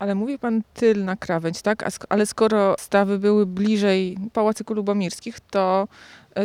Ale 0.00 0.14
mówi 0.14 0.38
pan 0.38 0.62
tylna 0.74 1.16
krawędź, 1.16 1.62
tak? 1.62 1.84
Ale 2.08 2.26
skoro 2.26 2.74
stawy 2.78 3.18
były 3.18 3.46
bliżej 3.46 4.18
pałacyku 4.32 4.74
lubomirskich, 4.74 5.40
to, 5.40 5.88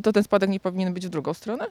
to 0.04 0.14
ten 0.14 0.24
spadek 0.24 0.50
nie 0.50 0.60
powinien 0.60 0.94
być 0.94 1.08
w 1.08 1.10
drugą 1.10 1.34
stronę? 1.34 1.68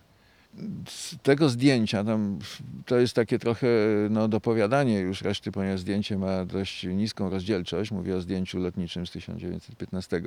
z 0.89 1.17
tego 1.23 1.49
zdjęcia, 1.49 2.05
tam 2.05 2.39
to 2.87 2.99
jest 2.99 3.15
takie 3.15 3.39
trochę 3.39 3.67
no, 4.11 4.29
dopowiadanie 4.29 5.01
już 5.01 5.23
reszty, 5.23 5.53
ponieważ 5.53 5.81
zdjęcie 5.81 6.19
ma 6.19 6.45
dość 6.45 6.85
niską 6.85 7.31
rozdzielczość, 7.31 7.91
mówię 7.91 8.17
o 8.17 8.21
zdjęciu 8.21 8.59
lotniczym 8.59 9.07
z 9.07 9.11
1915, 9.11 10.23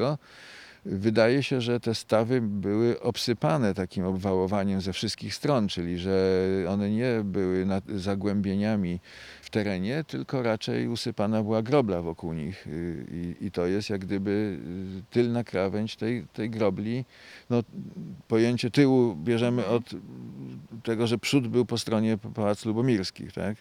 wydaje 0.92 1.44
się, 1.44 1.62
że 1.62 1.80
te 1.80 1.96
stawy 1.96 2.42
były 2.42 3.02
obsypane 3.02 3.74
takim 3.74 4.06
obwałowaniem 4.06 4.82
ze 4.82 4.94
wszystkich 4.94 5.36
stron, 5.36 5.68
czyli 5.68 6.00
że 6.00 6.40
one 6.70 6.90
nie 6.90 7.22
były 7.24 7.66
nad 7.66 7.84
zagłębieniami 7.88 9.00
w 9.42 9.50
terenie, 9.50 10.04
tylko 10.08 10.44
raczej 10.44 10.88
usypana 10.88 11.44
była 11.44 11.62
grobla 11.62 12.02
wokół 12.02 12.34
nich 12.34 12.68
Y, 12.68 13.36
i, 13.42 13.46
i 13.46 13.52
to 13.52 13.68
jest 13.68 13.90
jak 13.90 14.02
gdyby 14.02 14.60
y, 15.00 15.04
tylna 15.10 15.44
krawędź 15.44 15.96
tej, 15.96 16.26
tej 16.34 16.50
grobli. 16.50 17.06
No, 17.50 17.64
pojęcie 18.28 18.72
tyłu 18.72 19.16
bierzemy 19.16 19.66
od 19.66 19.84
tego, 20.84 21.08
że 21.08 21.18
przód 21.18 21.48
był 21.48 21.66
po 21.66 21.78
stronie 21.78 22.18
Pałac 22.18 22.66
Lubomirskich, 22.66 23.34
tak? 23.34 23.58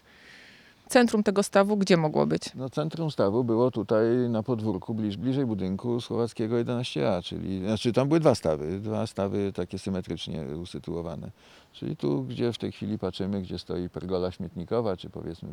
Centrum 0.89 1.23
tego 1.23 1.43
stawu 1.43 1.77
gdzie 1.77 1.97
mogło 1.97 2.25
być? 2.25 2.55
No 2.55 2.69
centrum 2.69 3.11
stawu 3.11 3.43
było 3.43 3.71
tutaj 3.71 4.05
na 4.29 4.43
podwórku, 4.43 4.93
bliż, 4.93 5.17
bliżej 5.17 5.45
budynku 5.45 6.01
Słowackiego 6.01 6.55
11A, 6.55 7.23
czyli, 7.23 7.59
znaczy 7.59 7.93
tam 7.93 8.07
były 8.07 8.19
dwa 8.19 8.35
stawy, 8.35 8.79
dwa 8.79 9.07
stawy 9.07 9.53
takie 9.53 9.79
symetrycznie 9.79 10.45
usytuowane. 10.61 11.31
Czyli 11.73 11.97
tu, 11.97 12.23
gdzie 12.23 12.53
w 12.53 12.57
tej 12.57 12.71
chwili 12.71 12.99
patrzymy, 12.99 13.41
gdzie 13.41 13.59
stoi 13.59 13.89
pergola 13.89 14.31
śmietnikowa, 14.31 14.97
czy 14.97 15.09
powiedzmy 15.09 15.49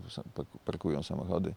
parkują 0.64 1.02
samochody. 1.02 1.54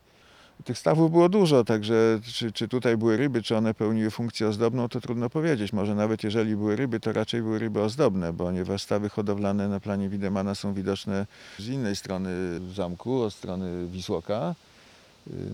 Tych 0.64 0.78
stawów 0.78 1.12
było 1.12 1.30
dużo, 1.30 1.64
także 1.64 2.20
czy, 2.34 2.52
czy 2.52 2.68
tutaj 2.68 2.98
były 2.98 3.18
ryby, 3.18 3.42
czy 3.42 3.58
one 3.58 3.74
pełniły 3.74 4.12
funkcję 4.12 4.48
ozdobną, 4.48 4.90
to 4.90 5.02
trudno 5.02 5.30
powiedzieć. 5.30 5.74
Może 5.74 5.96
nawet 5.96 6.24
jeżeli 6.24 6.56
były 6.56 6.76
ryby, 6.76 7.00
to 7.00 7.14
raczej 7.14 7.42
były 7.42 7.60
ryby 7.60 7.82
ozdobne, 7.82 8.34
ponieważ 8.34 8.82
stawy 8.82 9.10
hodowlane 9.10 9.68
na 9.68 9.80
planie 9.80 10.10
Widemana 10.10 10.56
są 10.56 10.74
widoczne 10.74 11.26
z 11.60 11.68
innej 11.68 11.96
strony 11.96 12.30
zamku, 12.74 13.22
od 13.22 13.34
strony 13.34 13.88
Wisłoka. 13.88 14.56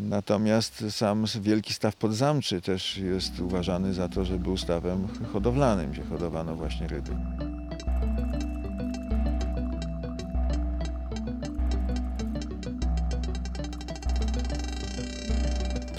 Natomiast 0.09 0.83
sam 0.89 1.25
wielki 1.41 1.73
staw 1.73 1.95
podzamczy 1.95 2.61
też 2.61 2.97
jest 2.97 3.39
uważany 3.39 3.93
za 3.93 4.09
to, 4.09 4.25
że 4.25 4.39
był 4.39 4.57
stawem 4.57 5.07
hodowlanym, 5.33 5.91
gdzie 5.91 6.03
hodowano 6.03 6.55
właśnie 6.55 6.87
ryby. 6.87 7.11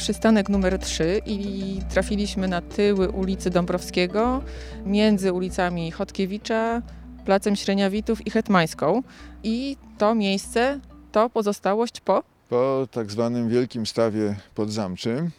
Przystanek 0.04 0.48
numer 0.48 0.78
3 0.78 1.20
i 1.26 1.80
trafiliśmy 1.90 2.48
na 2.48 2.60
tyły 2.60 3.10
ulicy 3.10 3.50
Dąbrowskiego 3.50 4.42
między 4.86 5.32
ulicami 5.32 5.90
Chodkiewicza, 5.90 6.82
Placem 7.24 7.56
Śreniawitów 7.56 8.26
i 8.26 8.30
Hetmańską. 8.30 9.02
I 9.42 9.76
to 9.98 10.14
miejsce 10.14 10.80
to 11.12 11.30
pozostałość 11.30 12.00
po 12.00 12.22
Po 12.48 12.88
tak 12.90 13.10
zwanym 13.10 13.48
wielkim 13.48 13.86
stawie 13.86 14.36
podzamczym, 14.54 15.30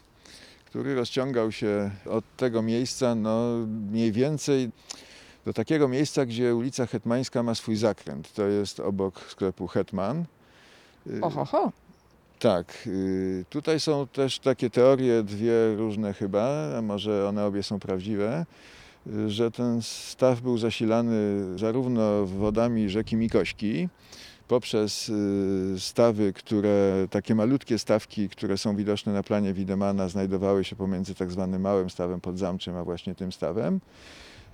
który 0.65 0.95
rozciągał 0.95 1.51
się 1.51 1.91
od 2.09 2.23
tego 2.37 2.61
miejsca 2.61 3.15
no, 3.15 3.67
mniej 3.91 4.11
więcej 4.11 4.69
do 5.45 5.53
takiego 5.53 5.87
miejsca, 5.87 6.25
gdzie 6.25 6.55
ulica 6.55 6.85
Hetmańska 6.85 7.43
ma 7.43 7.55
swój 7.55 7.75
zakręt. 7.75 8.33
To 8.33 8.47
jest 8.47 8.79
obok 8.79 9.19
sklepu 9.29 9.67
Hetman. 9.67 10.25
Y, 11.07 11.21
ohoho. 11.21 11.71
Tak, 12.39 12.87
y, 12.87 13.45
tutaj 13.49 13.79
są 13.79 14.07
też 14.07 14.39
takie 14.39 14.69
teorie, 14.69 15.23
dwie 15.23 15.75
różne 15.75 16.13
chyba, 16.13 16.77
a 16.77 16.81
może 16.81 17.27
one 17.27 17.45
obie 17.45 17.63
są 17.63 17.79
prawdziwe, 17.79 18.45
y, 19.07 19.29
że 19.29 19.51
ten 19.51 19.81
staw 19.81 20.41
był 20.41 20.57
zasilany 20.57 21.43
zarówno 21.59 22.25
wodami 22.25 22.89
rzeki 22.89 23.15
Mikośki, 23.15 23.89
poprzez 24.47 25.09
y, 25.09 25.79
stawy, 25.79 26.33
które, 26.33 27.07
takie 27.09 27.35
malutkie 27.35 27.79
stawki, 27.79 28.29
które 28.29 28.57
są 28.57 28.75
widoczne 28.75 29.13
na 29.13 29.23
planie 29.23 29.53
Widemana, 29.53 30.09
znajdowały 30.09 30.63
się 30.63 30.75
pomiędzy 30.75 31.15
tak 31.15 31.31
zwanym 31.31 31.61
małym 31.61 31.89
stawem 31.89 32.21
podzamczym, 32.21 32.75
a 32.75 32.83
właśnie 32.83 33.15
tym 33.15 33.31
stawem. 33.31 33.79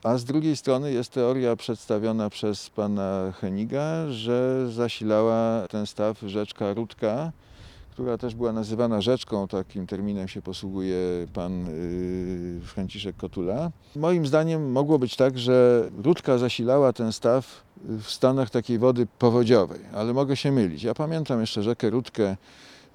A 0.04 0.18
z 0.18 0.26
drugiej 0.26 0.58
strony 0.58 0.94
jest 0.94 1.12
teoria 1.12 1.56
przedstawiona 1.56 2.30
przez 2.30 2.70
pana 2.70 3.34
Heniga, 3.42 4.12
że 4.12 4.72
zasilała 4.72 5.68
ten 5.68 5.88
staw 5.88 6.20
rzeczka 6.20 6.74
Rutka, 6.74 7.32
która 7.92 8.18
też 8.18 8.36
była 8.36 8.54
nazywana 8.54 9.02
rzeczką, 9.02 9.48
takim 9.48 9.88
terminem 9.88 10.28
się 10.28 10.42
posługuje 10.42 10.98
pan 11.34 11.68
y, 11.68 12.60
Franciszek 12.64 13.18
Kotula. 13.18 13.72
Moim 13.96 14.26
zdaniem 14.26 14.72
mogło 14.72 15.00
być 15.00 15.16
tak, 15.16 15.40
że 15.40 15.90
Rutka 16.04 16.38
zasilała 16.38 16.94
ten 16.94 17.14
staw 17.14 17.64
w 18.02 18.12
stanach 18.12 18.50
takiej 18.50 18.80
wody 18.80 19.08
powodziowej, 19.20 19.80
ale 19.94 20.14
mogę 20.14 20.36
się 20.36 20.52
mylić. 20.52 20.84
Ja 20.84 20.94
pamiętam 20.94 21.42
jeszcze 21.42 21.64
rzekę 21.64 21.90
Rutkę, 21.90 22.38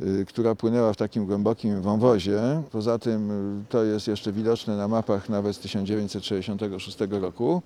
y, 0.01 0.25
która 0.29 0.55
płynęła 0.55 0.93
w 0.93 0.97
takim 0.97 1.27
głębokim 1.27 1.83
wąwozie. 1.83 2.63
Poza 2.73 2.99
tym 2.99 3.31
y, 3.61 3.65
to 3.69 3.85
jest 3.85 4.09
jeszcze 4.09 4.33
widoczne 4.33 4.77
na 4.77 4.89
mapach 4.89 5.29
nawet 5.29 5.57
z 5.57 5.59
1966 5.59 6.99
roku. 7.11 7.63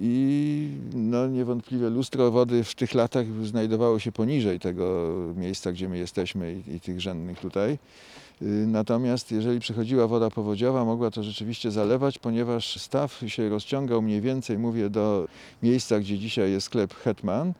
I 0.00 0.68
no, 0.94 1.26
niewątpliwie 1.26 1.90
lustro 1.90 2.30
wody 2.30 2.64
w 2.64 2.74
tych 2.74 2.94
latach 2.94 3.26
znajdowało 3.44 3.98
się 3.98 4.12
poniżej 4.12 4.60
tego 4.60 5.14
miejsca, 5.36 5.72
gdzie 5.72 5.88
my 5.88 5.98
jesteśmy 5.98 6.54
i, 6.54 6.74
i 6.74 6.80
tych 6.80 7.00
rzędnych 7.00 7.40
tutaj. 7.40 7.78
Y, 8.42 8.46
Natomiast 8.66 9.32
jeżeli 9.32 9.60
przychodziła 9.60 10.06
woda 10.06 10.30
powodziowa, 10.30 10.84
mogła 10.84 11.10
to 11.10 11.22
rzeczywiście 11.22 11.70
zalewać, 11.70 12.18
ponieważ 12.18 12.80
staw 12.80 13.22
się 13.26 13.48
rozciągał 13.48 14.02
mniej 14.02 14.20
więcej, 14.20 14.58
mówię, 14.58 14.90
do 14.90 15.28
miejsca, 15.62 16.00
gdzie 16.00 16.18
dzisiaj 16.18 16.50
jest 16.50 16.66
sklep 16.66 16.94
Hetman. 16.94 17.48
Y, 17.48 17.52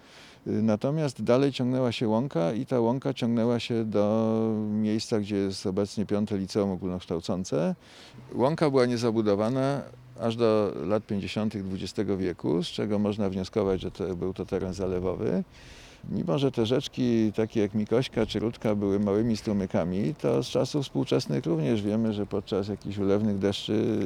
Natomiast 0.63 1.23
dalej 1.23 1.53
ciągnęła 1.53 1.93
się 1.93 2.09
łąka 2.09 2.53
i 2.53 2.67
ta 2.67 2.81
łąka 2.81 3.15
ciągnęła 3.15 3.61
się 3.61 3.85
do 3.85 4.35
miejsca, 4.71 5.21
gdzie 5.21 5.37
jest 5.37 5.67
obecnie 5.67 6.07
piąte 6.07 6.39
liceum 6.39 6.71
ogólnokształcące. 6.71 7.75
Łąka 8.35 8.71
była 8.71 8.87
niezabudowana 8.87 9.83
aż 10.21 10.37
do 10.37 10.73
lat 10.87 11.07
50. 11.07 11.55
XX 11.57 12.11
wieku, 12.19 12.63
z 12.63 12.67
czego 12.67 12.99
można 12.99 13.29
wnioskować, 13.31 13.81
że 13.81 13.91
to, 13.91 14.17
był 14.17 14.35
to 14.35 14.47
teren 14.47 14.75
zalewowy. 14.75 15.45
Mimo, 16.11 16.39
że 16.39 16.53
te 16.53 16.67
rzeczki, 16.67 17.33
takie 17.33 17.61
jak 17.61 17.75
Mikośka 17.75 18.27
czy 18.27 18.39
Rutka, 18.39 18.75
były 18.75 19.01
małymi 19.01 19.37
strumykami, 19.37 20.15
to 20.15 20.43
z 20.43 20.47
czasów 20.47 20.85
współczesnych 20.85 21.47
również 21.47 21.83
wiemy, 21.83 22.13
że 22.13 22.27
podczas 22.27 22.69
jakichś 22.69 22.99
ulewnych 22.99 23.39
deszczy, 23.39 23.99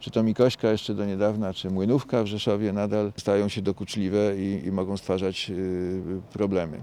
czy 0.00 0.10
to 0.10 0.22
Mikośka 0.22 0.70
jeszcze 0.70 0.94
do 0.94 1.04
niedawna, 1.04 1.54
czy 1.54 1.70
Młynówka 1.70 2.22
w 2.22 2.26
Rzeszowie 2.26 2.72
nadal 2.72 3.12
stają 3.16 3.48
się 3.48 3.62
dokuczliwe 3.62 4.38
i, 4.38 4.66
i 4.66 4.72
mogą 4.72 4.96
stwarzać 4.96 5.50
y, 5.50 6.02
problemy. 6.32 6.80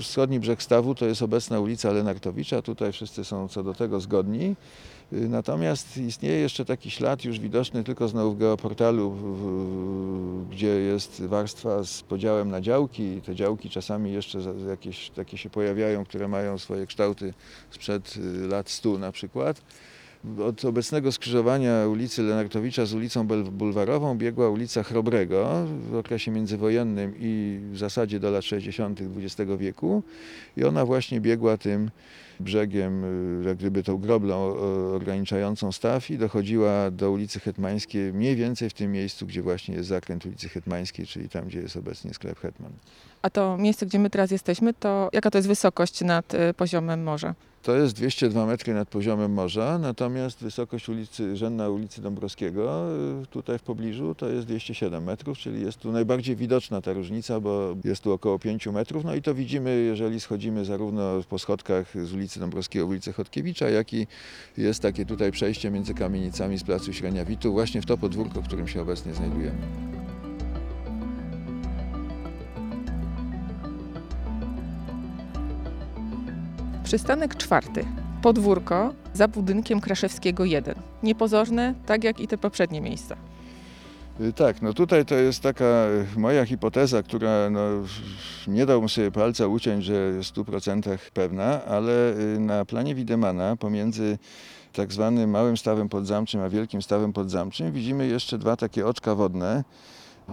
Wschodni 0.00 0.40
brzeg 0.40 0.62
stawu 0.62 0.94
to 0.94 1.06
jest 1.06 1.22
obecna 1.22 1.60
ulica 1.60 1.92
Lenartowicza, 1.92 2.62
tutaj 2.62 2.92
wszyscy 2.92 3.24
są 3.24 3.48
co 3.48 3.62
do 3.62 3.74
tego 3.74 4.00
zgodni. 4.00 4.56
Y, 5.12 5.28
Natomiast 5.28 5.96
istnieje 5.96 6.40
jeszcze 6.40 6.64
taki 6.64 6.90
ślad 6.90 7.24
już 7.24 7.38
widoczny 7.38 7.84
tylko 7.84 8.08
znowu 8.08 8.32
w 8.32 8.38
geoportalu, 8.38 9.16
gdzie 10.50 10.66
jest 10.66 11.22
warstwa 11.26 11.84
z 11.84 12.02
podziałem 12.02 12.50
na 12.50 12.60
działki. 12.60 13.20
Te 13.22 13.34
działki 13.34 13.70
czasami 13.70 14.12
jeszcze 14.12 14.38
jakieś 14.68 15.10
takie 15.10 15.38
się 15.38 15.50
pojawiają, 15.50 16.04
które 16.04 16.28
mają 16.28 16.58
swoje 16.58 16.86
kształty 16.86 17.34
sprzed 17.70 18.14
y, 18.16 18.48
lat 18.48 18.70
100 18.70 18.98
na 18.98 19.12
przykład. 19.12 19.62
Od 20.44 20.64
obecnego 20.64 21.12
skrzyżowania 21.12 21.88
ulicy 21.88 22.22
Lenartowicza 22.22 22.86
z 22.86 22.94
ulicą 22.94 23.26
Bulwarową 23.50 24.18
biegła 24.18 24.50
ulica 24.50 24.82
Chrobrego 24.82 25.66
w 25.90 25.96
okresie 25.96 26.30
międzywojennym 26.30 27.14
i 27.18 27.60
w 27.72 27.78
zasadzie 27.78 28.20
do 28.20 28.30
lat 28.30 28.44
60. 28.44 29.00
XX 29.16 29.50
wieku. 29.58 30.02
I 30.56 30.64
ona 30.64 30.84
właśnie 30.84 31.20
biegła 31.20 31.56
tym 31.56 31.90
brzegiem, 32.40 33.04
y, 33.42 33.48
jak 33.48 33.56
gdyby 33.56 33.82
tą 33.82 33.98
groblą 33.98 34.56
ograniczającą 34.94 35.72
staw 35.72 36.10
i 36.10 36.18
dochodziła 36.18 36.90
do 36.90 37.10
ulicy 37.10 37.40
Hetmańskiej, 37.40 38.12
mniej 38.12 38.36
więcej 38.36 38.70
w 38.70 38.74
tym 38.74 38.92
miejscu, 38.92 39.26
gdzie 39.26 39.42
właśnie 39.42 39.74
jest 39.74 39.88
zakręt 39.88 40.26
ulicy 40.26 40.48
Hetmańskiej, 40.48 41.06
czyli 41.06 41.28
tam, 41.28 41.46
gdzie 41.46 41.60
jest 41.60 41.76
obecnie 41.76 42.14
sklep 42.14 42.40
Hetman. 42.40 42.72
A 43.22 43.30
to 43.30 43.56
miejsce, 43.58 43.86
gdzie 43.86 43.98
my 43.98 44.10
teraz 44.10 44.30
jesteśmy, 44.30 44.74
to 44.74 45.10
jaka 45.12 45.30
to 45.30 45.38
jest 45.38 45.48
wysokość 45.48 46.00
nad 46.00 46.34
y, 46.34 46.54
poziomem 46.54 47.02
morza? 47.02 47.34
To 47.66 47.76
jest 47.76 47.96
202 47.96 48.46
metry 48.46 48.74
nad 48.74 48.88
poziomem 48.88 49.32
morza, 49.32 49.78
natomiast 49.78 50.42
wysokość 50.42 50.88
ulicy, 50.88 51.36
rzędna 51.36 51.68
ulicy 51.68 52.02
Dąbrowskiego 52.02 52.86
y, 53.22 53.26
tutaj 53.26 53.58
w 53.58 53.62
pobliżu 53.62 54.14
to 54.14 54.28
jest 54.28 54.46
207 54.46 55.04
metrów, 55.04 55.38
czyli 55.38 55.62
jest 55.62 55.78
tu 55.78 55.92
najbardziej 55.92 56.36
widoczna 56.36 56.80
ta 56.80 56.92
różnica, 56.92 57.40
bo 57.40 57.76
jest 57.84 58.02
tu 58.02 58.12
około 58.12 58.38
5 58.38 58.66
metrów. 58.66 59.04
No 59.04 59.14
i 59.14 59.22
to 59.22 59.34
widzimy, 59.34 59.76
jeżeli 59.76 60.20
schodzimy 60.20 60.64
zarówno 60.64 61.22
po 61.28 61.38
schodkach 61.38 62.04
z 62.04 62.12
ulicy 62.12 62.40
Dąbrowskiego 62.40 62.86
w 62.86 62.90
ulicę 62.90 63.12
Chodkiewicza, 63.12 63.68
jak 63.68 63.94
i 63.94 64.06
jest 64.56 64.82
takie 64.82 65.06
tutaj 65.06 65.32
przejście 65.32 65.70
między 65.70 65.94
kamienicami 65.94 66.58
z 66.58 66.64
placu 66.64 66.92
Śreniawitu, 66.92 67.52
właśnie 67.52 67.82
w 67.82 67.86
to 67.86 67.98
podwórko, 67.98 68.42
w 68.42 68.46
którym 68.46 68.68
się 68.68 68.82
obecnie 68.82 69.14
znajdujemy. 69.14 69.95
Przystanek 76.86 77.36
czwarty. 77.36 77.84
Podwórko 78.22 78.94
za 79.14 79.28
budynkiem 79.28 79.80
Kraszewskiego 79.80 80.44
1. 80.44 80.74
Niepozorne, 81.02 81.74
tak 81.86 82.04
jak 82.04 82.20
i 82.20 82.28
te 82.28 82.38
poprzednie 82.38 82.80
miejsca. 82.80 83.16
Y, 84.20 84.32
Tak, 84.32 84.62
no 84.62 84.72
tutaj 84.72 85.04
to 85.04 85.14
jest 85.14 85.42
taka 85.42 85.64
y, 86.14 86.18
moja 86.18 86.44
hipoteza, 86.44 87.02
która 87.02 87.50
no, 87.50 87.60
nie 88.48 88.66
dałbym 88.66 88.88
sobie 88.88 89.10
palca 89.10 89.46
uciąć, 89.46 89.84
że 89.84 89.92
jest 89.94 90.30
w 90.30 90.34
100% 90.34 90.98
pewna, 91.14 91.64
ale 91.64 92.16
y, 92.18 92.40
na 92.40 92.64
planie 92.64 92.94
Widemana 92.94 93.56
pomiędzy 93.56 94.18
tak 94.72 94.92
zwanym 94.92 95.30
małym 95.30 95.56
stawem 95.56 95.88
podzamczym 95.88 96.40
a 96.40 96.48
wielkim 96.48 96.82
stawem 96.82 97.12
podzamczym 97.12 97.72
widzimy 97.72 98.06
jeszcze 98.06 98.38
dwa 98.38 98.56
takie 98.56 98.86
oczka 98.86 99.14
wodne, 99.14 99.64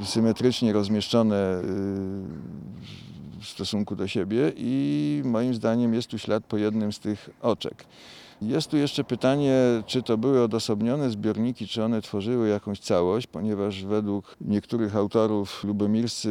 symetrycznie 0.01 0.73
rozmieszczone 0.73 1.61
y, 1.61 1.63
w 3.41 3.47
stosunku 3.47 3.95
do 3.95 4.07
siebie 4.07 4.51
i 4.55 5.21
moim 5.25 5.53
zdaniem 5.53 5.93
jest 5.93 6.07
tu 6.07 6.17
ślad 6.17 6.43
po 6.45 6.57
jednym 6.57 6.93
z 6.93 6.99
tych 6.99 7.29
oczek. 7.41 7.85
Jest 8.41 8.67
tu 8.69 8.77
jeszcze 8.77 9.03
pytanie, 9.03 9.55
czy 9.85 10.03
to 10.03 10.17
były 10.17 10.41
odosobnione 10.41 11.09
zbiorniki, 11.09 11.67
czy 11.67 11.83
one 11.83 12.01
tworzyły 12.01 12.49
jakąś 12.49 12.79
całość, 12.79 13.27
ponieważ 13.27 13.85
według 13.85 14.35
niektórych 14.41 14.95
autorów 14.95 15.63
lubomirscy 15.63 16.29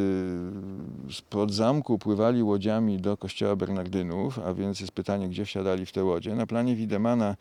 z 1.09 1.55
zamku 1.55 1.99
pływali 1.99 2.43
łodziami 2.43 2.99
do 2.99 3.17
kościoła 3.17 3.57
Bernardynów, 3.57 4.39
a 4.39 4.55
więc 4.55 4.81
jest 4.81 4.93
pytanie, 4.93 5.29
gdzie 5.29 5.45
wsiadali 5.45 5.87
w 5.87 5.93
te 5.93 6.05
łodzie. 6.05 6.35
Na 6.35 6.47
planie 6.47 6.77
Widemana 6.77 7.37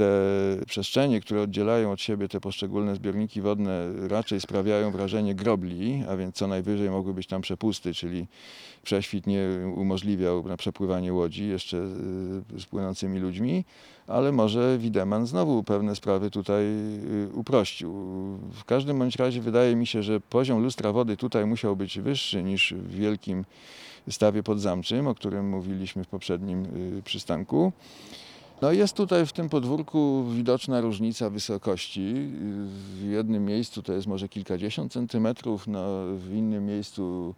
te 0.00 0.66
przestrzenie, 0.66 1.20
które 1.20 1.42
oddzielają 1.42 1.92
od 1.92 2.00
siebie 2.00 2.28
te 2.28 2.40
poszczególne 2.40 2.94
zbiorniki 2.94 3.40
wodne, 3.40 3.88
raczej 4.08 4.40
sprawiają 4.40 4.90
wrażenie 4.90 5.34
grobli, 5.34 6.02
a 6.08 6.16
więc 6.16 6.36
co 6.36 6.46
najwyżej 6.46 6.90
mogły 6.90 7.14
być 7.14 7.26
tam 7.26 7.42
przepusty, 7.42 7.94
czyli 7.94 8.26
prześwit 8.82 9.26
nie 9.26 9.42
umożliwiał 9.76 10.48
na 10.48 10.56
przepływanie 10.56 11.12
łodzi 11.12 11.48
jeszcze 11.48 11.76
y, 12.56 12.60
z 12.60 12.66
płynącymi 12.66 13.18
ludźmi, 13.18 13.64
ale 14.06 14.32
może 14.32 14.78
Wideman 14.78 15.26
znowu 15.26 15.64
pewne 15.64 15.96
sprawy 15.96 16.30
tutaj 16.30 16.64
y, 16.64 17.28
uprościł. 17.34 17.92
W 18.52 18.64
każdym 18.66 18.98
bądź 18.98 19.16
razie 19.16 19.40
wydaje 19.40 19.76
mi 19.76 19.86
się, 19.86 20.02
że 20.02 20.20
poziom 20.20 20.62
lustra 20.62 20.92
wody 20.92 21.16
tutaj 21.16 21.46
musiał 21.46 21.76
być 21.76 22.00
wyższy 22.00 22.42
niż 22.42 22.74
w 22.74 22.90
wielkim 22.90 23.44
stawie 24.10 24.42
podzamczym, 24.42 25.06
o 25.06 25.14
którym 25.14 25.48
mówiliśmy 25.48 26.04
w 26.04 26.08
poprzednim 26.08 26.64
y, 26.98 27.02
przystanku. 27.02 27.72
No 28.62 28.72
jest 28.72 28.96
tutaj 28.96 29.26
w 29.26 29.32
tym 29.32 29.48
podwórku 29.48 30.24
widoczna 30.36 30.80
różnica 30.80 31.30
wysokości. 31.30 32.14
W 32.96 33.02
jednym 33.10 33.44
miejscu 33.44 33.82
to 33.82 33.92
jest 33.92 34.06
może 34.06 34.28
kilkadziesiąt 34.28 34.92
centymetrów, 34.92 35.66
no 35.66 35.86
w 36.16 36.34
innym 36.34 36.66
miejscu 36.66 37.34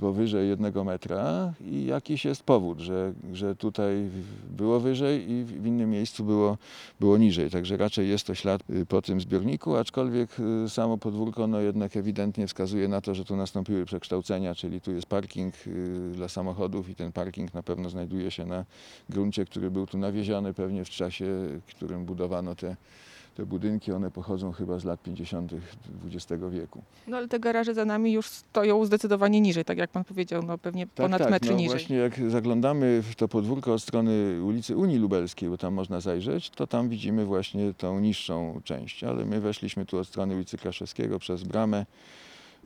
powyżej 0.00 0.48
jednego 0.48 0.84
metra 0.84 1.52
i 1.60 1.86
jakiś 1.86 2.24
jest 2.24 2.42
powód, 2.42 2.78
że, 2.78 3.12
że 3.32 3.56
tutaj 3.56 4.08
było 4.50 4.80
wyżej 4.80 5.30
i 5.30 5.44
w 5.44 5.66
innym 5.66 5.90
miejscu 5.90 6.24
było, 6.24 6.58
było 7.00 7.18
niżej. 7.18 7.50
Także 7.50 7.76
raczej 7.76 8.08
jest 8.08 8.26
to 8.26 8.34
ślad 8.34 8.62
y, 8.70 8.86
po 8.86 9.02
tym 9.02 9.20
zbiorniku, 9.20 9.76
aczkolwiek 9.76 10.30
y, 10.64 10.68
samo 10.68 10.98
podwórko 10.98 11.46
no 11.46 11.60
jednak 11.60 11.96
ewidentnie 11.96 12.46
wskazuje 12.46 12.88
na 12.88 13.00
to, 13.00 13.14
że 13.14 13.24
tu 13.24 13.36
nastąpiły 13.36 13.84
przekształcenia, 13.84 14.54
czyli 14.54 14.80
tu 14.80 14.92
jest 14.92 15.06
parking 15.06 15.54
y, 15.66 16.12
dla 16.14 16.28
samochodów 16.28 16.88
i 16.88 16.94
ten 16.94 17.12
parking 17.12 17.54
na 17.54 17.62
pewno 17.62 17.90
znajduje 17.90 18.30
się 18.30 18.46
na 18.46 18.64
gruncie, 19.08 19.44
który 19.44 19.70
był 19.70 19.86
tu 19.86 19.98
nawieziony 19.98 20.54
pewnie 20.54 20.84
w 20.84 20.90
czasie, 20.90 21.26
w 21.66 21.74
którym 21.76 22.04
budowano 22.04 22.54
te, 22.54 22.76
te 23.34 23.46
budynki. 23.46 23.92
One 23.92 24.10
pochodzą 24.10 24.52
chyba 24.52 24.78
z 24.78 24.84
lat 24.84 25.02
50. 25.02 25.52
XX 26.14 26.42
wieku. 26.50 26.82
No 27.06 27.16
ale 27.16 27.28
te 27.28 27.40
garaże 27.40 27.74
za 27.74 27.84
nami 27.84 28.12
już 28.12 28.26
stoją 28.26 28.84
zdecydowanie 28.84 29.40
niżej, 29.40 29.64
tak 29.64 29.78
jak 29.78 29.90
pan 29.90 30.04
powiedział, 30.04 30.42
no 30.42 30.58
pewnie 30.58 30.86
ponad 30.86 31.30
metr 31.30 31.50
no 31.50 31.56
niżej. 31.56 31.78
Właśnie 31.78 31.96
jak 31.96 32.30
zaglądamy 32.30 33.02
w 33.02 33.14
to 33.14 33.28
podwórko 33.28 33.74
od 33.74 33.82
strony 33.82 34.42
ulicy 34.44 34.76
Unii 34.76 34.98
Lubelskiej, 34.98 35.48
bo 35.48 35.58
tam 35.58 35.74
można 35.74 36.00
zajrzeć, 36.00 36.50
to 36.50 36.66
tam 36.66 36.88
widzimy 36.88 37.24
właśnie 37.24 37.74
tą 37.74 38.00
niższą 38.00 38.60
część. 38.64 39.04
Ale 39.04 39.24
my 39.24 39.40
weszliśmy 39.40 39.86
tu 39.86 39.98
od 39.98 40.08
strony 40.08 40.34
ulicy 40.34 40.58
Kraszewskiego 40.58 41.18
przez 41.18 41.42
bramę 41.42 41.86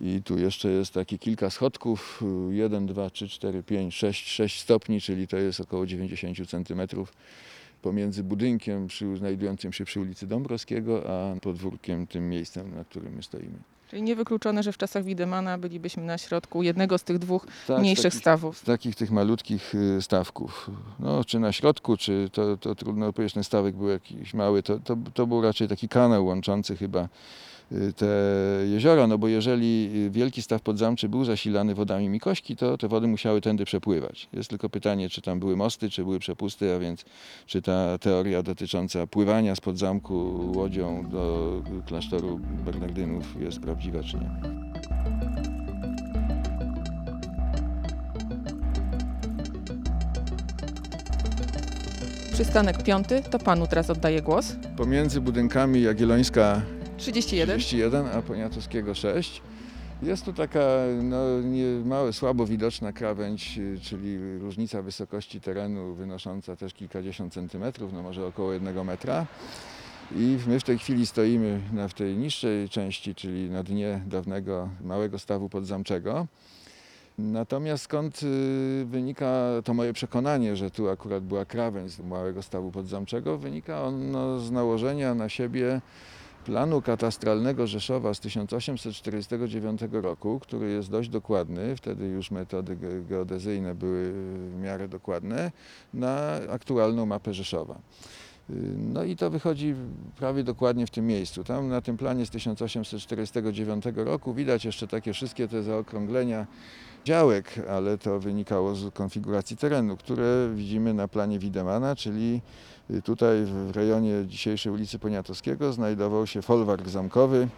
i 0.01 0.23
tu 0.23 0.39
jeszcze 0.39 0.69
jest 0.69 0.95
takie 0.95 1.19
kilka 1.19 1.51
schodków, 1.51 2.23
1, 2.51 2.87
2, 2.87 3.11
3, 3.11 3.29
4, 3.29 3.63
5, 3.63 3.95
6, 3.95 4.29
6 4.29 4.61
stopni, 4.61 5.01
czyli 5.01 5.29
to 5.29 5.37
jest 5.37 5.61
około 5.61 5.87
90 5.87 6.51
centymetrów 6.51 7.13
pomiędzy 7.83 8.25
budynkiem 8.25 8.87
przy, 8.87 9.17
znajdującym 9.17 9.73
się 9.73 9.85
przy 9.85 10.01
ulicy 10.01 10.27
Dąbrowskiego, 10.27 11.03
a 11.11 11.41
podwórkiem, 11.41 12.07
tym 12.07 12.29
miejscem, 12.31 12.75
na 12.75 12.85
którym 12.85 13.13
my 13.17 13.23
stoimy. 13.23 13.59
Czyli 13.91 14.03
niewykluczone, 14.03 14.63
że 14.63 14.73
w 14.73 14.79
czasach 14.79 15.05
Widemana 15.05 15.59
bylibyśmy 15.59 16.03
na 16.03 16.19
środku 16.19 16.63
jednego 16.63 16.99
z 16.99 17.03
tych 17.05 17.19
dwóch 17.19 17.47
Tak, 17.67 17.79
mniejszych 17.81 18.05
takich- 18.05 18.21
stawów. 18.21 18.65
takich 18.65 18.97
tych 18.97 19.11
malutkich 19.11 19.75
y, 19.75 20.03
stawków. 20.03 20.71
No, 21.01 21.25
czy 21.25 21.39
na 21.39 21.53
środku, 21.53 21.97
czy 21.97 22.29
to, 22.33 22.57
to 22.57 22.75
trudno 22.75 23.13
powiedzieć, 23.13 23.35
ten 23.35 23.45
stawek 23.45 23.77
był 23.77 23.89
jakiś 23.89 24.35
mały, 24.35 24.63
to, 24.63 24.79
to, 24.79 24.97
to 25.15 25.27
był 25.27 25.43
raczej 25.43 25.69
taki 25.69 25.89
kanał 25.89 26.27
łączący 26.27 26.77
chyba 26.77 27.09
te 27.97 28.07
jeziora, 28.67 29.07
no 29.07 29.19
bo 29.19 29.29
jeżeli 29.29 29.91
y, 30.07 30.11
wielki 30.11 30.43
staw 30.43 30.63
podzamczy 30.63 31.09
był 31.09 31.25
zasilany 31.25 31.75
wodami 31.75 32.09
Mikośki, 32.09 32.57
to 32.57 32.79
te 32.79 32.89
wody 32.89 33.07
musiały 33.07 33.41
tędy 33.41 33.65
przepływać. 33.65 34.29
Jest 34.33 34.51
tylko 34.51 34.69
pytanie, 34.69 35.09
czy 35.09 35.23
tam 35.23 35.41
były 35.41 35.57
mosty, 35.57 35.91
czy 35.91 36.03
były 36.03 36.19
przepusty, 36.19 36.75
a 36.75 36.79
więc 36.79 37.05
czy 37.47 37.63
ta 37.63 37.99
teoria 37.99 38.43
dotycząca 38.43 39.07
pływania 39.07 39.55
z 39.55 39.61
podzamku 39.61 40.53
łodzią 40.57 41.09
do 41.09 41.53
klasztoru 41.87 42.41
Bernardynów 42.65 43.41
jest 43.41 43.61
prawdziwa, 43.61 44.03
czy 44.03 44.17
nie. 44.17 44.31
Przystanek 52.33 52.83
piąty, 52.83 53.23
to 53.31 53.39
panu 53.39 53.67
teraz 53.67 53.91
oddaję 53.91 54.23
głos. 54.23 54.57
Pomiędzy 54.77 55.21
budynkami 55.21 55.83
Jagiellońska 55.83 56.63
31. 56.97 57.59
31, 57.59 58.07
a 58.07 58.23
Poniatowskiego 58.23 58.95
6. 58.95 59.43
Jest 60.03 60.25
tu 60.25 60.33
taka 60.33 60.61
no, 61.03 61.41
nie, 61.41 61.65
małe, 61.85 62.13
słabo 62.13 62.47
widoczna 62.47 62.93
krawędź, 62.93 63.61
czyli 63.83 64.39
różnica 64.39 64.83
wysokości 64.83 65.41
terenu 65.41 65.95
wynosząca 65.95 66.57
też 66.57 66.75
kilkadziesiąt 66.75 67.33
centymetrów, 67.33 67.93
no 67.93 68.03
może 68.03 68.27
około 68.27 68.53
jednego 68.53 68.85
metra. 68.85 69.27
I 70.17 70.39
my 70.47 70.61
w 70.61 70.65
tej 70.65 70.79
chwili 70.79 71.07
stoimy 71.07 71.61
na, 71.73 71.89
w 71.89 71.95
tej 71.95 72.17
niższej 72.17 72.69
części, 72.69 73.15
czyli 73.15 73.51
na 73.51 73.63
dnie 73.63 74.03
dawnego 74.07 74.69
małego 74.85 75.19
stawu 75.19 75.49
podzamczego. 75.49 76.27
Natomiast 77.19 77.85
skąd 77.85 78.23
y, 78.23 78.85
wynika 78.85 79.43
to 79.65 79.75
moje 79.75 79.93
przekonanie, 79.93 80.57
że 80.57 80.71
tu 80.71 80.89
akurat 80.89 81.25
była 81.25 81.45
krawędź 81.45 81.93
z 81.93 82.01
małego 82.01 82.43
stawu 82.43 82.73
podzamczego, 82.73 83.39
wynika 83.39 83.83
ono 83.83 84.41
z 84.41 84.51
nałożenia 84.51 85.15
na 85.15 85.29
siebie 85.29 85.81
planu 86.47 86.83
katastralnego 86.83 87.67
Rzeszowa 87.67 88.15
z 88.15 88.21
1849 88.21 89.81
roku, 89.93 90.41
który 90.41 90.71
jest 90.71 90.91
dość 90.91 91.09
dokładny, 91.09 91.77
wtedy 91.77 92.07
już 92.07 92.31
metody 92.31 92.77
ge- 92.77 93.07
geodezyjne 93.07 93.75
były 93.75 94.13
w 94.13 94.57
miarę 94.63 94.89
dokładne, 94.89 95.53
na 95.95 96.31
aktualną 96.51 97.07
mapę 97.07 97.35
Rzeszowa. 97.35 97.75
Y, 98.51 98.55
No 98.77 99.05
i 99.05 99.17
to 99.17 99.31
wychodzi 99.31 99.75
prawie 100.19 100.45
dokładnie 100.45 100.87
w 100.87 100.91
tym 100.91 101.07
miejscu. 101.07 101.45
Tam 101.45 101.69
na 101.69 101.81
tym 101.81 101.97
planie 101.97 102.27
z 102.27 102.31
1849 102.31 103.85
roku 103.95 104.35
widać 104.35 104.65
jeszcze 104.65 104.89
takie 104.89 105.13
wszystkie 105.13 105.49
te 105.49 105.63
zaokrąglenia 105.63 106.47
działek, 107.05 107.61
ale 107.71 107.99
to 107.99 108.21
wynikało 108.21 108.75
z 108.75 108.95
konfiguracji 108.95 109.57
terenu, 109.57 109.97
które 109.97 110.51
widzimy 110.55 110.95
na 110.95 111.09
planie 111.09 111.39
Widemana, 111.39 111.97
czyli 111.97 112.41
tutaj 113.05 113.45
w 113.45 113.71
rejonie 113.77 114.13
dzisiejszej 114.27 114.73
ulicy 114.73 114.99
Poniatowskiego 114.99 115.73
znajdował 115.73 116.27
się 116.27 116.43
folwark 116.43 116.89
zamkowy. 116.89 117.49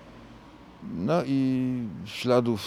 No 0.94 1.22
i 1.26 1.72
śladów 2.04 2.60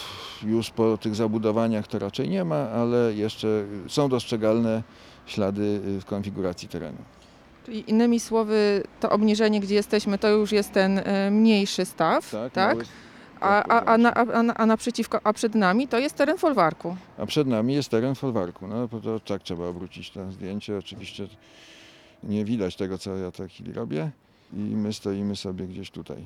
już 0.46 0.70
po 0.70 0.98
tych 0.98 1.14
zabudowaniach 1.14 1.86
to 1.86 1.98
raczej 1.98 2.28
nie 2.28 2.44
ma, 2.44 2.68
ale 2.70 3.14
jeszcze 3.14 3.64
są 3.88 4.08
dostrzegalne 4.08 4.82
ślady 5.26 5.80
y, 5.96 6.00
w 6.00 6.04
konfiguracji 6.04 6.68
terenu. 6.68 6.98
Czyli 7.66 7.90
innymi 7.90 8.20
słowy, 8.20 8.82
to 9.00 9.10
obniżenie, 9.10 9.60
gdzie 9.60 9.74
jesteśmy, 9.74 10.18
to 10.18 10.28
już 10.28 10.52
jest 10.52 10.72
ten 10.72 10.98
e, 11.04 11.30
mniejszy 11.30 11.84
staw, 11.84 12.34
tak? 12.52 12.76
mały- 12.76 12.84
A, 13.40 13.64
a, 13.64 13.84
a, 13.84 13.98
na, 13.98 14.14
a, 14.14 14.42
na- 14.42 14.54
a 14.54 14.66
naprzeciwko, 14.66 15.20
a 15.24 15.32
przed 15.32 15.54
nami 15.54 15.88
to 15.88 15.98
jest 15.98 16.16
teren 16.16 16.38
folwarku. 16.38 16.96
A 17.18 17.26
przed 17.26 17.46
nami 17.48 17.74
jest 17.74 17.88
teren 17.88 18.14
folwarku. 18.14 18.66
No 18.66 18.88
to 18.88 19.20
tak 19.20 19.42
trzeba 19.42 19.64
obrócić 19.66 20.10
to 20.10 20.32
zdjęcie. 20.32 20.78
Oczywiście 20.78 21.28
nie 22.24 22.44
widać 22.44 22.76
tego, 22.76 22.98
co 22.98 23.16
ja 23.16 23.30
w 23.30 23.36
tej 23.36 23.48
chwili 23.48 23.72
robię. 23.72 24.10
I 24.52 24.56
my 24.56 24.92
stoimy 24.92 25.36
sobie 25.36 25.66
gdzieś 25.66 25.90
tutaj. 25.90 26.22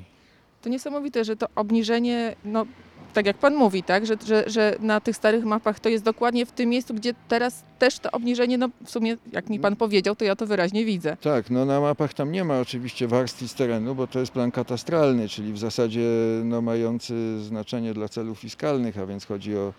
To 0.63 0.69
niesamowite, 0.69 1.25
że 1.25 1.37
to 1.37 1.47
obniżenie, 1.55 2.37
no 2.45 2.67
tak 3.17 3.27
jak 3.27 3.39
pan 3.39 3.55
mówi, 3.55 3.83
tak, 3.83 4.07
że, 4.07 4.17
że, 4.27 4.45
że 4.47 4.77
na 4.81 5.01
tych 5.01 5.17
starych 5.17 5.45
mapach 5.45 5.81
to 5.81 5.89
jest 5.89 6.05
dokładnie 6.05 6.47
w 6.47 6.53
tym 6.53 6.71
miejscu, 6.71 6.95
gdzie 6.95 7.15
teraz 7.29 7.65
też 7.79 7.99
to 7.99 8.11
obniżenie, 8.11 8.59
no 8.59 8.69
w 8.85 8.91
sumie 8.91 9.17
jak 9.33 9.51
mi 9.51 9.61
pan 9.61 9.77
powiedział, 9.77 10.17
to 10.17 10.25
ja 10.25 10.37
to 10.37 10.47
wyraźnie 10.47 10.85
widzę. 10.85 11.17
Tak, 11.21 11.51
no 11.51 11.65
na 11.65 11.81
mapach 11.81 12.15
tam 12.15 12.33
nie 12.33 12.45
ma 12.45 12.61
oczywiście 12.61 13.09
warstwy 13.09 13.49
z 13.49 13.55
terenu, 13.55 13.95
bo 13.95 14.07
to 14.07 14.21
jest 14.21 14.33
plan 14.33 14.51
katastralny, 14.51 15.29
czyli 15.29 15.53
w 15.53 15.59
zasadzie 15.59 16.09
no, 16.45 16.63
mający 16.63 17.41
znaczenie 17.41 17.95
dla 17.95 18.09
celów 18.09 18.39
fiskalnych, 18.39 18.99
a 18.99 19.07
więc 19.07 19.27
chodzi 19.27 19.57
o 19.57 19.73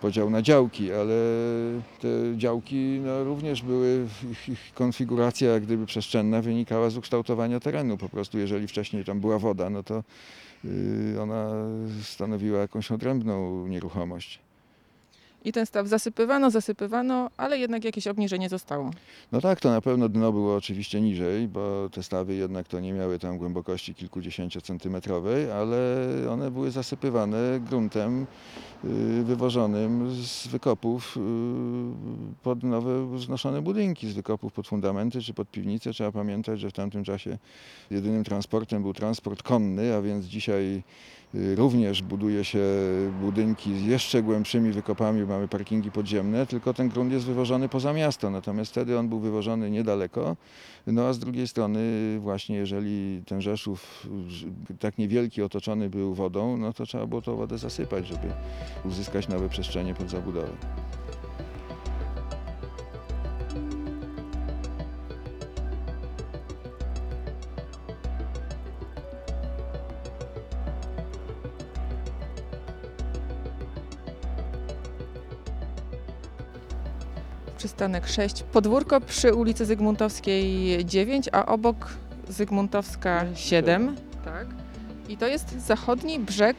podział 0.00 0.30
na 0.30 0.42
działki, 0.42 0.92
ale 0.92 1.14
te 2.00 2.08
działki 2.36 3.00
no, 3.04 3.24
również 3.24 3.62
były, 3.62 4.06
ich, 4.32 4.48
ich 4.48 4.72
konfiguracja 4.74 5.52
jak 5.52 5.62
gdyby 5.62 5.86
przestrzenna 5.86 6.42
wynikała 6.42 6.90
z 6.90 6.96
ukształtowania 6.96 7.60
terenu. 7.60 7.96
Po 7.96 8.08
prostu 8.08 8.38
jeżeli 8.38 8.68
wcześniej 8.68 9.04
tam 9.04 9.20
była 9.20 9.38
woda, 9.38 9.70
no 9.70 9.82
to 9.82 10.02
ona 11.20 11.50
stanowiła 12.02 12.60
jakąś 12.60 12.90
odrębną 12.92 13.66
nieruchomość. 13.66 14.43
I 15.44 15.52
ten 15.52 15.66
staw 15.66 15.88
zasypywano, 15.88 16.50
zasypywano, 16.50 17.30
ale 17.36 17.58
jednak 17.58 17.84
jakieś 17.84 18.06
obniżenie 18.06 18.48
zostało. 18.48 18.90
No 19.32 19.40
tak, 19.40 19.60
to 19.60 19.70
na 19.70 19.80
pewno 19.80 20.08
dno 20.08 20.32
było 20.32 20.56
oczywiście 20.56 21.00
niżej, 21.00 21.48
bo 21.48 21.88
te 21.92 22.02
stawy 22.02 22.34
jednak 22.34 22.68
to 22.68 22.80
nie 22.80 22.92
miały 22.92 23.18
tam 23.18 23.38
głębokości 23.38 23.94
kilkudziesięciocentymetrowej, 23.94 25.50
ale 25.50 26.06
one 26.30 26.50
były 26.50 26.70
zasypywane 26.70 27.60
gruntem 27.60 28.26
y, 28.84 29.24
wywożonym 29.24 30.10
z 30.14 30.46
wykopów 30.46 31.16
y, 31.16 31.20
pod 32.42 32.62
nowe 32.62 33.16
wznoszone 33.16 33.62
budynki, 33.62 34.10
z 34.10 34.12
wykopów 34.14 34.52
pod 34.52 34.68
fundamenty 34.68 35.22
czy 35.22 35.34
pod 35.34 35.50
piwnice. 35.50 35.92
Trzeba 35.92 36.12
pamiętać, 36.12 36.60
że 36.60 36.70
w 36.70 36.72
tamtym 36.72 37.04
czasie 37.04 37.38
jedynym 37.90 38.24
transportem 38.24 38.82
był 38.82 38.94
transport 38.94 39.42
konny, 39.42 39.94
a 39.94 40.02
więc 40.02 40.26
dzisiaj 40.26 40.82
również 41.54 42.02
buduje 42.02 42.44
się 42.44 42.64
budynki 43.20 43.78
z 43.78 43.82
jeszcze 43.82 44.22
głębszymi 44.22 44.72
wykopami, 44.72 45.26
mamy 45.26 45.48
parkingi 45.48 45.90
podziemne, 45.90 46.46
tylko 46.46 46.74
ten 46.74 46.88
grunt 46.88 47.12
jest 47.12 47.26
wywożony 47.26 47.68
poza 47.68 47.92
miasto, 47.92 48.30
natomiast 48.30 48.70
wtedy 48.70 48.98
on 48.98 49.08
był 49.08 49.18
wywożony 49.18 49.70
niedaleko. 49.70 50.36
No 50.86 51.02
a 51.02 51.12
z 51.12 51.18
drugiej 51.18 51.48
strony 51.48 51.80
właśnie 52.20 52.56
jeżeli 52.56 53.22
ten 53.26 53.42
Rzeszów 53.42 54.08
y, 54.70 54.74
tak 54.76 54.98
niewielki 54.98 55.42
otoczony 55.42 55.90
był 55.90 56.14
wodą, 56.14 56.56
no 56.56 56.72
to 56.72 56.86
trzeba 56.86 57.06
było 57.06 57.22
tą 57.22 57.36
wodę 57.36 57.58
zasypać, 57.58 58.06
żeby 58.06 58.28
uzyskać 58.84 59.28
nowe 59.28 59.48
przestrzenie 59.48 59.94
pod 59.94 60.10
zabudowę. 60.10 60.52
Przystanek 77.74 78.08
6, 78.08 78.42
podwórko 78.42 79.00
przy 79.00 79.34
ulicy 79.34 79.66
Zygmuntowskiej 79.66 80.84
9, 80.84 81.28
a 81.32 81.46
obok 81.46 81.88
Zygmuntowska 82.28 83.24
7. 83.34 83.96
Tak. 84.24 84.46
I 85.08 85.16
to 85.16 85.26
jest 85.26 85.66
zachodni 85.66 86.18
brzeg 86.18 86.56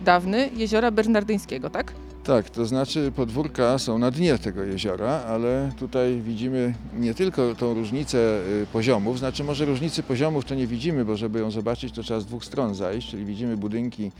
dawny 0.00 0.50
jeziora 0.56 0.90
Bernardyńskiego, 0.90 1.70
tak? 1.70 1.92
Tak, 2.26 2.50
to 2.50 2.66
znaczy 2.66 3.12
podwórka 3.16 3.78
są 3.78 3.98
na 3.98 4.10
dnie 4.10 4.38
tego 4.38 4.62
jeziora, 4.64 5.10
ale 5.10 5.72
tutaj 5.78 6.20
widzimy 6.20 6.74
nie 6.98 7.14
tylko 7.14 7.54
tą 7.54 7.74
różnicę 7.74 8.18
y, 8.62 8.66
poziomów, 8.72 9.18
znaczy 9.18 9.44
może 9.44 9.64
różnicy 9.64 10.02
poziomów 10.02 10.44
to 10.44 10.54
nie 10.54 10.66
widzimy, 10.66 11.04
bo 11.04 11.16
żeby 11.16 11.38
ją 11.38 11.50
zobaczyć 11.50 11.94
to 11.94 12.02
trzeba 12.02 12.20
z 12.20 12.26
dwóch 12.26 12.44
stron 12.44 12.74
zajść, 12.74 13.10
czyli 13.10 13.24
widzimy 13.24 13.56
budynki, 13.56 14.10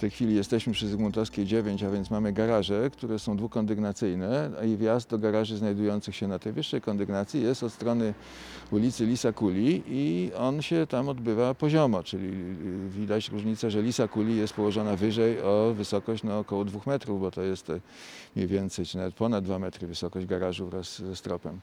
tej 0.00 0.10
chwili 0.10 0.34
jesteśmy 0.34 0.72
przy 0.72 0.88
Zygmuntowskiej 0.88 1.46
9, 1.46 1.82
a 1.82 1.90
więc 1.90 2.10
mamy 2.10 2.32
garaże, 2.32 2.90
które 2.90 3.18
są 3.18 3.36
dwukondygnacyjne 3.36 4.50
i 4.66 4.76
wjazd 4.76 5.10
do 5.10 5.18
garaży 5.18 5.56
znajdujących 5.56 6.16
się 6.16 6.28
na 6.28 6.38
tej 6.38 6.52
wyższej 6.52 6.80
kondygnacji 6.80 7.42
jest 7.42 7.62
od 7.62 7.72
strony 7.72 8.14
ulicy 8.70 9.06
Lisa 9.06 9.32
Kuli 9.32 9.82
i 9.88 10.30
on 10.38 10.62
się 10.62 10.86
tam 10.86 11.08
odbywa 11.08 11.54
poziomo, 11.54 12.02
czyli 12.02 12.28
y, 12.28 12.90
widać 12.90 13.28
różnicę, 13.28 13.70
że 13.70 13.82
Lisa 13.82 14.08
Kuli 14.08 14.36
jest 14.36 14.52
położona 14.52 14.96
wyżej 14.96 15.42
o 15.42 15.74
wysokość 15.76 16.22
no, 16.22 16.38
około 16.38 16.64
2 16.64 16.80
metrów, 16.86 17.20
bo 17.20 17.30
to 17.30 17.42
jest 17.42 17.49
e, 17.50 17.80
mniej 18.36 18.48
więcej, 18.48 18.86
czy 18.86 18.96
nawet 18.96 19.14
ponad 19.14 19.44
2 19.44 19.58
metry 19.58 19.86
wysokość 19.86 20.26
garażu 20.26 20.66
wraz 20.66 20.98
ze 21.02 21.16
stropem. 21.16 21.60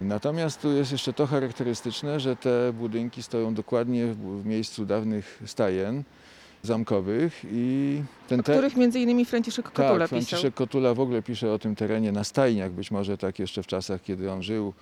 Natomiast 0.00 0.62
tu 0.62 0.72
jest 0.72 0.92
jeszcze 0.92 1.12
to 1.12 1.26
charakterystyczne, 1.26 2.20
że 2.20 2.36
te 2.36 2.72
budynki 2.72 3.22
stoją 3.22 3.54
dokładnie 3.54 4.06
w, 4.06 4.42
w 4.42 4.46
miejscu 4.46 4.86
dawnych 4.86 5.42
stajen 5.46 6.02
zamkowych 6.62 7.42
i 7.52 8.02
ten 8.28 8.40
O 8.40 8.42
których 8.42 8.76
między 8.76 9.00
innymi 9.00 9.24
Franciszek 9.24 9.64
Kotula 9.64 9.88
tak, 9.88 9.98
pisał. 9.98 10.08
Franciszek 10.08 10.54
Kotula 10.54 10.94
w 10.94 11.00
ogóle 11.00 11.22
pisze 11.22 11.52
o 11.52 11.58
tym 11.58 11.76
terenie 11.76 12.12
na 12.12 12.24
stajniach, 12.24 12.72
być 12.72 12.90
może 12.90 13.18
tak 13.18 13.38
jeszcze 13.38 13.62
w 13.62 13.66
czasach, 13.66 14.02
kiedy 14.02 14.32
on 14.32 14.42
żył, 14.42 14.72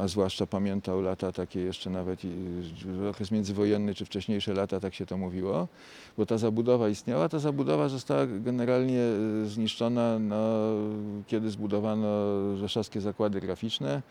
a 0.00 0.08
zwłaszcza 0.08 0.46
pamiętał 0.46 1.02
lata 1.02 1.32
takie 1.32 1.60
jeszcze 1.60 1.90
nawet 1.90 2.20
okres 3.10 3.30
międzywojenny 3.30 3.94
czy 3.94 4.04
wcześniejsze 4.04 4.54
lata, 4.54 4.80
tak 4.80 4.94
się 4.94 5.06
to 5.06 5.16
mówiło, 5.16 5.68
bo 6.18 6.26
ta 6.26 6.38
zabudowa 6.38 6.88
istniała. 6.88 7.28
Ta 7.28 7.38
zabudowa 7.38 7.88
została 7.88 8.26
generalnie 8.26 9.00
e, 9.00 9.46
zniszczona, 9.46 10.18
no, 10.18 10.36
kiedy 11.26 11.50
zbudowano 11.50 12.06
rzeszowskie 12.56 13.00
zakłady 13.00 13.40
graficzne. 13.40 14.02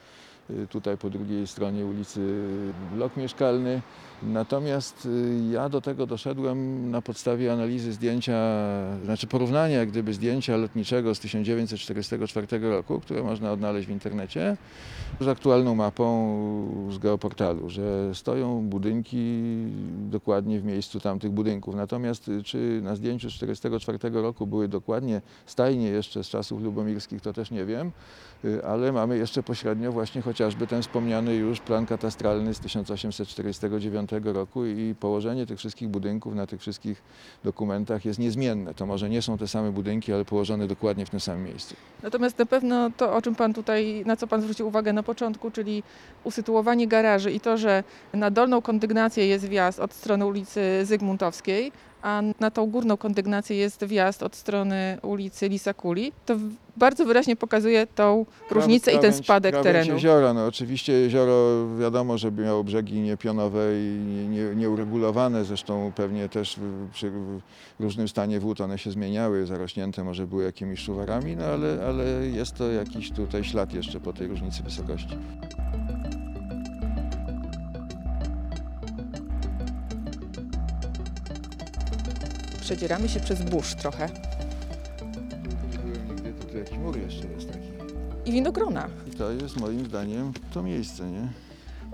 Y, 0.49 0.67
Tutaj 0.67 0.97
po 0.97 1.09
drugiej 1.09 1.47
stronie 1.47 1.85
ulicy 1.85 2.43
blok 2.93 3.17
mieszkalny. 3.17 3.81
Natomiast 4.23 5.05
y, 5.05 5.51
ja 5.51 5.69
do 5.69 5.81
tego 5.81 6.07
doszedłem 6.07 6.91
na 6.91 7.01
podstawie 7.01 7.53
analizy 7.53 7.93
zdjęcia, 7.93 8.37
znaczy 9.03 9.27
porównania 9.27 9.77
jak 9.77 9.89
gdyby 9.89 10.13
zdjęcia 10.13 10.57
lotniczego 10.57 11.15
z 11.15 11.19
1944 11.19 12.47
roku, 12.59 12.99
które 12.99 13.23
można 13.23 13.51
odnaleźć 13.51 13.87
w 13.87 13.91
internecie, 13.91 14.57
z 15.19 15.27
aktualną 15.27 15.75
mapą 15.75 16.05
z 16.91 16.97
geoportalu, 16.97 17.69
że 17.69 18.15
stoją 18.15 18.61
budynki 18.61 19.43
dokładnie 20.09 20.59
w 20.59 20.63
miejscu 20.63 20.99
tamtych 20.99 21.31
budynków. 21.31 21.75
Natomiast 21.75 22.27
y, 22.27 22.43
czy 22.43 22.79
na 22.83 22.95
zdjęciu 22.95 23.29
z 23.29 23.33
1944 23.33 24.21
roku 24.21 24.47
były 24.47 24.67
dokładnie 24.67 25.21
stajnie 25.45 25.87
jeszcze 25.87 26.23
z 26.23 26.27
czasów 26.27 26.61
lubomirskich, 26.61 27.21
to 27.21 27.33
też 27.33 27.51
nie 27.51 27.65
wiem, 27.65 27.91
ale 28.67 28.91
mamy 28.91 29.17
jeszcze 29.17 29.43
pośrednio 29.43 29.91
właśnie 29.91 30.21
chociażby 30.35 30.67
ten 30.67 30.81
wspomniany 30.81 31.35
już 31.35 31.59
plan 31.59 31.85
katastralny 31.85 32.53
z 32.53 32.59
1849 32.59 34.09
roku 34.23 34.65
i 34.65 34.95
położenie 34.99 35.45
tych 35.45 35.57
wszystkich 35.57 35.89
budynków 35.89 36.35
na 36.35 36.47
tych 36.47 36.61
wszystkich 36.61 37.01
dokumentach 37.43 38.05
jest 38.05 38.19
niezmienne. 38.19 38.73
To 38.73 38.85
może 38.85 39.09
nie 39.09 39.21
są 39.21 39.37
te 39.37 39.47
same 39.47 39.71
budynki, 39.71 40.13
ale 40.13 40.25
położone 40.25 40.67
dokładnie 40.67 41.05
w 41.05 41.09
tym 41.09 41.19
samym 41.19 41.43
miejscu. 41.43 41.75
Natomiast 42.03 42.39
na 42.39 42.45
pewno 42.45 42.89
to, 42.97 43.15
o 43.15 43.21
czym 43.21 43.35
pan 43.35 43.53
tutaj, 43.53 44.03
na 44.05 44.15
co 44.15 44.27
pan 44.27 44.41
zwrócił 44.41 44.67
uwagę 44.67 44.93
na 44.93 45.03
początku, 45.03 45.51
czyli 45.51 45.83
usytuowanie 46.23 46.87
garaży 46.87 47.31
i 47.31 47.39
to, 47.39 47.57
że 47.57 47.83
na 48.13 48.31
dolną 48.31 48.61
kondygnację 48.61 49.27
jest 49.27 49.45
wjazd 49.45 49.79
od 49.79 49.93
strony 49.93 50.25
ulicy 50.25 50.61
Zygmuntowskiej, 50.83 51.71
a 52.05 52.21
na 52.39 52.51
tą 52.51 52.65
górną 52.71 52.97
kondygnację 52.97 53.57
jest 53.57 53.85
wjazd 53.85 54.23
od 54.23 54.35
strony 54.35 54.97
ulicy 55.01 55.49
Lisakuli, 55.49 56.11
to 56.25 56.35
bardzo 56.77 57.05
wyraźnie 57.05 57.35
pokazuje 57.35 57.87
tą 57.87 58.25
różnicę 58.51 58.91
i 58.91 58.99
ten 58.99 59.11
Krawędź- 59.11 59.23
spadek 59.23 59.51
krawędź 59.55 59.73
terenu. 59.73 59.93
jeziora, 59.93 60.33
no 60.33 60.45
oczywiście 60.45 60.93
jezioro 60.93 61.67
wiadomo, 61.79 62.17
że 62.17 62.31
miało 62.31 62.63
brzegi 62.63 62.99
niepionowe 62.99 63.59
i 63.73 63.99
nie- 64.07 64.27
nie- 64.27 64.55
nieuregulowane, 64.55 65.45
zresztą 65.45 65.91
pewnie 65.95 66.29
też 66.29 66.55
w- 66.59 66.89
przy 66.93 67.11
różnym 67.79 68.07
stanie 68.07 68.39
wód 68.39 68.61
one 68.61 68.77
się 68.77 68.91
zmieniały, 68.91 69.45
zarośnięte 69.45 70.03
może 70.03 70.27
były 70.27 70.43
jakimiś 70.43 70.79
szuwarami, 70.79 71.35
no 71.35 71.45
ale, 71.45 71.85
ale 71.87 72.03
jest 72.27 72.55
to 72.55 72.71
jakiś 72.71 73.11
tutaj 73.11 73.43
ślad 73.43 73.73
jeszcze 73.73 73.99
po 73.99 74.13
tej 74.13 74.27
różnicy 74.27 74.63
wysokości. 74.63 75.17
Przedzieramy 82.65 83.09
się 83.09 83.19
przez 83.19 83.41
burz 83.41 83.75
trochę 83.75 84.09
Nie 85.71 85.77
byłem 85.77 86.07
nigdy, 86.07 86.33
tutaj 86.33 86.57
jakiś 86.57 86.77
mur 86.77 86.97
jeszcze 86.97 87.27
jest 87.27 87.47
taki. 87.51 87.67
i 88.25 88.31
winogrona. 88.31 88.87
I 89.07 89.11
to 89.11 89.31
jest 89.31 89.59
moim 89.59 89.85
zdaniem 89.85 90.33
to 90.53 90.63
miejsce, 90.63 91.11
nie? 91.11 91.27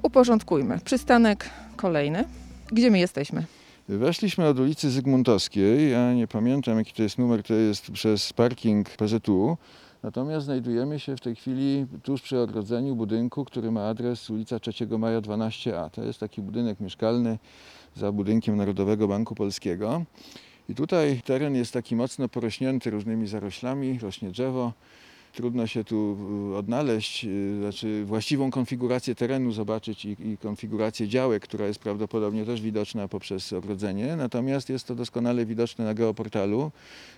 Uporządkujmy. 0.03 0.79
Przystanek 0.85 1.49
kolejny. 1.75 2.23
Gdzie 2.71 2.91
my 2.91 2.99
jesteśmy? 2.99 3.45
Weszliśmy 3.89 4.47
od 4.47 4.59
ulicy 4.59 4.89
Zygmuntowskiej. 4.91 5.91
Ja 5.91 6.13
nie 6.13 6.27
pamiętam, 6.27 6.77
jaki 6.77 6.93
to 6.93 7.03
jest 7.03 7.17
numer, 7.17 7.43
to 7.43 7.53
jest 7.53 7.91
przez 7.91 8.33
parking 8.33 8.89
PZU. 8.89 9.57
Natomiast 10.03 10.45
znajdujemy 10.45 10.99
się 10.99 11.15
w 11.17 11.21
tej 11.21 11.35
chwili 11.35 11.85
tuż 12.03 12.21
przy 12.21 12.39
ogrodzeniu 12.39 12.95
budynku, 12.95 13.45
który 13.45 13.71
ma 13.71 13.87
adres 13.87 14.29
ulica 14.29 14.59
3 14.59 14.87
Maja 14.97 15.21
12A. 15.21 15.89
To 15.89 16.03
jest 16.03 16.19
taki 16.19 16.41
budynek 16.41 16.79
mieszkalny 16.79 17.39
za 17.95 18.11
budynkiem 18.11 18.55
Narodowego 18.55 19.07
Banku 19.07 19.35
Polskiego. 19.35 20.05
I 20.69 20.75
tutaj 20.75 21.21
teren 21.25 21.55
jest 21.55 21.73
taki 21.73 21.95
mocno 21.95 22.29
porośnięty 22.29 22.89
różnymi 22.89 23.27
zaroślami, 23.27 23.99
rośnie 24.01 24.29
drzewo. 24.29 24.73
Trudno 25.33 25.67
się 25.67 25.83
tu 25.83 26.17
y, 26.53 26.57
odnaleźć, 26.57 27.25
y, 27.25 27.57
znaczy 27.59 28.05
właściwą 28.05 28.51
konfigurację 28.51 29.15
terenu 29.15 29.51
zobaczyć 29.51 30.05
i, 30.05 30.09
i 30.09 30.37
konfigurację 30.37 31.07
działek, 31.07 31.43
która 31.43 31.67
jest 31.67 31.79
prawdopodobnie 31.79 32.45
też 32.45 32.61
widoczna 32.61 33.07
poprzez 33.07 33.53
ogrodzenie. 33.53 34.15
Natomiast 34.15 34.69
jest 34.69 34.87
to 34.87 34.95
doskonale 34.95 35.45
widoczne 35.45 35.85
na 35.85 35.93
geoportalu, 35.93 36.71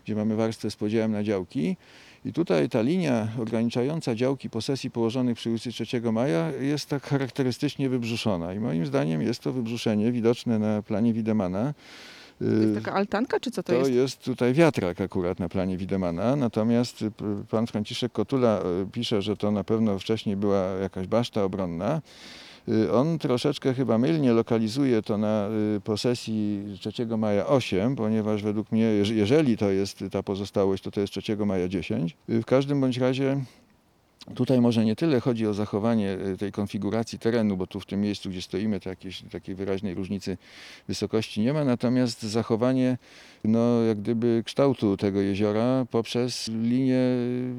gdzie 0.06 0.16
mamy 0.16 0.36
warstwę 0.36 0.72
z 0.72 0.76
podziałem 0.76 1.12
na 1.12 1.24
działki. 1.24 1.78
I 2.26 2.34
tutaj 2.34 2.70
ta 2.70 2.82
linia 2.82 3.28
ograniczająca 3.42 4.16
działki 4.16 4.50
posesji 4.50 4.92
położonych 4.92 5.38
przy 5.38 5.50
ulicy 5.50 5.72
3 5.72 6.02
Maja 6.02 6.52
jest 6.52 6.90
tak 6.90 7.04
charakterystycznie 7.04 7.90
wybrzuszona. 7.90 8.54
I 8.54 8.60
moim 8.60 8.86
zdaniem 8.86 9.22
jest 9.22 9.40
to 9.40 9.54
wybrzuszenie 9.54 10.12
widoczne 10.12 10.60
na 10.60 10.82
planie 10.82 11.14
Widemana. 11.14 11.74
To 12.40 12.46
jest 12.46 12.72
Y, 12.78 12.82
taka 12.82 12.94
altanka, 12.94 13.40
czy 13.40 13.52
co 13.52 13.64
to, 13.64 13.74
to 13.74 13.80
jest? 13.80 13.92
jest 13.92 14.24
tutaj 14.24 14.54
wiatrak 14.54 15.02
akurat 15.02 15.40
na 15.40 15.50
planie 15.50 15.78
Widemana, 15.78 16.36
natomiast 16.36 17.02
y, 17.02 17.12
pan 17.50 17.68
Franciszek 17.68 18.12
Kotula 18.12 18.60
y, 18.84 18.92
pisze, 18.92 19.22
że 19.22 19.38
to 19.38 19.52
na 19.52 19.64
pewno 19.64 20.00
wcześniej 20.00 20.36
była 20.36 20.58
jakaś 20.66 21.08
baszta 21.08 21.44
obronna. 21.44 22.02
On 22.94 23.20
troszeczkę 23.20 23.74
chyba 23.74 23.98
mylnie 23.98 24.34
lokalizuje 24.34 25.02
to 25.02 25.18
na 25.18 25.50
posesji 25.84 26.64
3 26.92 27.06
maja 27.18 27.48
8, 27.48 27.96
ponieważ 27.96 28.44
według 28.44 28.72
mnie, 28.72 28.84
jeż- 28.84 29.14
jeżeli 29.14 29.58
to 29.58 29.70
jest 29.72 30.04
ta 30.12 30.24
pozostałość, 30.24 30.84
to 30.84 30.92
to 30.92 31.02
jest 31.02 31.14
3 31.14 31.46
maja 31.46 31.68
10. 31.68 32.18
Y, 32.30 32.42
W 32.42 32.46
każdym 32.46 32.82
bądź 32.82 32.98
razie 32.98 33.38
Tutaj 34.36 34.62
może 34.62 34.86
nie 34.86 34.96
tyle 34.96 35.20
chodzi 35.20 35.48
o 35.48 35.54
zachowanie 35.54 36.18
y, 36.34 36.38
tej 36.38 36.52
konfiguracji 36.52 37.20
terenu, 37.20 37.58
bo 37.58 37.68
tu 37.68 37.80
w 37.80 37.86
tym 37.86 38.02
miejscu, 38.02 38.30
gdzie 38.30 38.42
stoimy, 38.42 38.80
to 38.80 38.90
jakiejś 38.90 39.22
takiej 39.32 39.56
wyraźnej 39.56 39.96
różnicy 39.96 40.38
wysokości 40.88 41.42
nie 41.42 41.54
ma, 41.54 41.64
natomiast 41.64 42.24
zachowanie 42.24 42.98
no, 43.44 43.82
jak 43.82 44.00
gdyby 44.00 44.44
kształtu 44.46 44.98
tego 44.98 45.22
jeziora 45.22 45.86
poprzez 45.92 46.48
linię 46.48 46.96
y, 46.96 47.54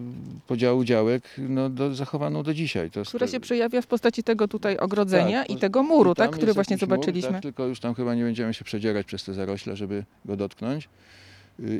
podziału 0.47 0.85
działek 0.85 1.23
no, 1.39 1.71
do, 1.71 1.95
zachowaną 1.95 2.43
do 2.43 2.55
dzisiaj. 2.55 2.91
To 2.91 3.03
Która 3.03 3.27
się 3.27 3.41
przejawia 3.41 3.83
w 3.83 3.87
postaci 3.87 4.23
tego 4.23 4.49
tutaj 4.49 4.77
ogrodzenia 4.77 5.43
Tak, 5.43 5.51
i 5.51 5.57
tego 5.57 5.83
muru, 5.83 6.13
i 6.13 6.15
tak, 6.15 6.31
który 6.31 6.53
właśnie 6.55 6.75
jakiś 6.75 6.89
mur, 6.89 6.97
zobaczyliśmy. 6.97 7.33
tak, 7.33 7.43
tylko 7.43 7.67
już 7.67 7.81
tam 7.81 7.95
chyba 7.95 8.15
nie 8.15 8.23
będziemy 8.23 8.55
się 8.55 8.65
przedzierać 8.65 9.07
przez 9.07 9.25
te 9.25 9.35
zarośle, 9.35 9.77
żeby 9.77 10.05
go 10.25 10.37
dotknąć. 10.37 10.89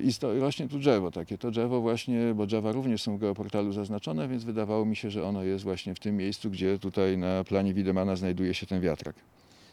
I 0.05 0.13
sto, 0.13 0.41
rośnie 0.41 0.69
tu 0.69 0.79
drzewo 0.79 1.11
takie. 1.11 1.39
To 1.39 1.51
drzewo 1.51 1.81
właśnie, 1.81 2.35
bo 2.35 2.47
drzewa 2.47 2.73
również 2.73 3.03
są 3.03 3.17
w 3.17 3.21
geoportalu 3.21 3.73
zaznaczone, 3.73 4.29
więc 4.29 4.45
wydawało 4.45 4.85
mi 4.85 4.97
się, 4.97 5.11
że 5.11 5.25
ono 5.25 5.43
jest 5.45 5.65
właśnie 5.65 5.95
w 5.95 6.01
tym 6.01 6.17
miejscu, 6.17 6.51
gdzie 6.51 6.79
tutaj 6.79 7.19
na 7.19 7.45
planie 7.45 7.75
Widemana 7.75 8.17
znajduje 8.17 8.55
się 8.55 8.67
ten 8.67 8.81
wiatrak. 8.81 9.15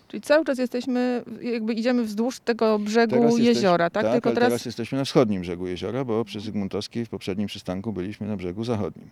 Czyli 0.08 0.22
cały 0.22 0.46
czas 0.46 0.58
jesteśmy, 0.58 1.24
jakby 1.42 1.74
idziemy 1.74 2.04
wzdłuż 2.04 2.40
tego 2.40 2.80
brzegu 2.80 3.16
Teraz 3.16 3.32
jesteś- 3.32 3.48
jeziora, 3.48 3.90
tak? 3.90 4.04
Tak, 4.04 4.14
Tylko 4.14 4.32
teraz, 4.32 4.50
teraz 4.50 4.66
jesteśmy 4.66 4.98
na 4.98 5.06
wschodnim 5.06 5.42
brzegu 5.42 5.68
jeziora, 5.68 6.06
bo 6.06 6.26
przy 6.26 6.40
Zygmuntowskiej 6.40 7.06
w 7.06 7.10
poprzednim 7.10 7.48
przystanku 7.48 7.94
byliśmy 7.94 8.28
na 8.28 8.38
brzegu 8.38 8.64
zachodnim. 8.64 9.10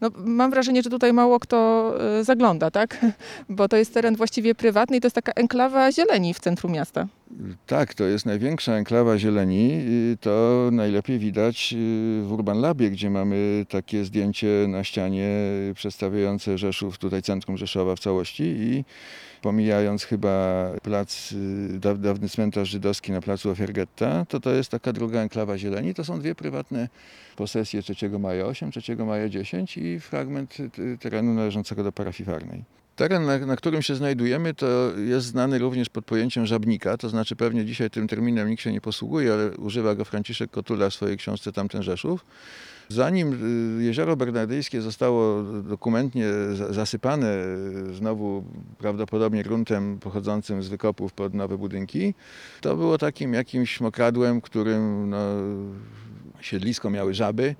No, 0.00 0.10
mam 0.16 0.50
wrażenie, 0.50 0.82
że 0.82 0.90
tutaj 0.90 1.12
mało 1.12 1.40
kto 1.40 1.94
e, 2.18 2.24
zagląda, 2.24 2.70
tak? 2.70 3.06
Bo 3.48 3.68
to 3.68 3.76
jest 3.76 3.94
teren 3.94 4.16
właściwie 4.16 4.54
prywatny 4.54 4.96
i 4.96 5.00
to 5.00 5.06
jest 5.06 5.14
taka 5.14 5.32
enklawa 5.32 5.92
zieleni 5.92 6.34
w 6.34 6.40
centrum 6.40 6.72
miasta. 6.72 7.06
Tak, 7.66 7.94
to 7.94 8.04
jest 8.04 8.26
największa 8.26 8.72
enklawa 8.72 9.18
zieleni. 9.18 9.84
To 10.20 10.68
najlepiej 10.72 11.18
widać 11.18 11.72
y, 11.72 12.22
w 12.22 12.32
Urban 12.32 12.60
Labie, 12.60 12.90
gdzie 12.90 13.10
mamy 13.10 13.66
takie 13.68 14.04
zdjęcie 14.04 14.66
na 14.68 14.84
ścianie 14.84 15.28
przedstawiające 15.74 16.58
Rzeszów, 16.58 16.98
tutaj 16.98 17.22
centrum 17.22 17.56
Rzeszowa 17.56 17.96
w 17.96 18.00
całości 18.00 18.44
i 18.44 18.84
pomijając 19.42 20.04
chyba 20.04 20.66
plac, 20.82 21.32
y, 21.32 21.36
daw- 21.80 21.98
dawny 21.98 22.28
cmentarz 22.28 22.68
żydowski 22.68 23.12
na 23.12 23.20
placu 23.20 23.50
Ofiar 23.50 23.72
Getta, 23.72 24.24
to 24.28 24.40
to 24.40 24.50
jest 24.50 24.70
taka 24.70 24.92
druga 24.92 25.20
enklawa 25.20 25.58
zieleni. 25.58 25.94
To 25.94 26.04
są 26.04 26.20
dwie 26.20 26.34
prywatne 26.34 26.88
posesje 27.36 27.82
3 27.82 28.08
maja 28.18 28.46
8, 28.46 28.70
3 28.70 28.96
maja 28.96 29.28
10 29.28 29.78
i 29.78 30.00
fragment 30.00 30.60
y, 30.60 30.98
terenu 31.00 31.34
należącego 31.34 31.84
do 31.84 31.92
parafii 31.92 32.26
Farnej. 32.26 32.64
Teren, 32.96 33.26
na, 33.26 33.38
na 33.38 33.56
którym 33.56 33.82
się 33.82 33.94
znajdujemy, 33.94 34.54
to 34.54 34.92
jest 34.96 35.26
znany 35.26 35.58
również 35.58 35.88
pod 35.88 36.04
pojęciem 36.04 36.46
żabnika, 36.46 36.96
to 36.96 37.08
znaczy 37.08 37.36
pewnie 37.36 37.64
dzisiaj 37.64 37.90
tym 37.90 38.08
terminem 38.08 38.48
nikt 38.48 38.62
się 38.62 38.72
nie 38.72 38.80
posługuje, 38.80 39.32
ale 39.32 39.50
używa 39.50 39.94
go 39.94 40.04
Franciszek 40.04 40.50
Kotula 40.50 40.90
w 40.90 40.94
swojej 40.94 41.16
książce 41.16 41.52
Tamten 41.52 41.82
Rzeszów. 41.82 42.24
Zanim 42.94 43.32
y, 43.78 43.82
jezioro 43.82 44.16
bernardyjskie 44.16 44.80
zostało 44.82 45.42
dokumentnie 45.42 46.26
za- 46.54 46.72
zasypane 46.72 47.26
y, 47.90 47.94
znowu 47.94 48.44
prawdopodobnie 48.78 49.42
gruntem 49.42 49.98
pochodzącym 49.98 50.62
z 50.62 50.68
wykopów 50.68 51.12
pod 51.12 51.34
nowe 51.34 51.58
budynki, 51.58 52.14
to 52.60 52.76
było 52.76 52.98
takim 52.98 53.34
jakimś 53.34 53.80
mokradłem, 53.80 54.40
którym 54.40 55.10
no, 55.10 55.18
siedlisko 56.40 56.90
miały 56.90 57.14
żaby 57.14 57.54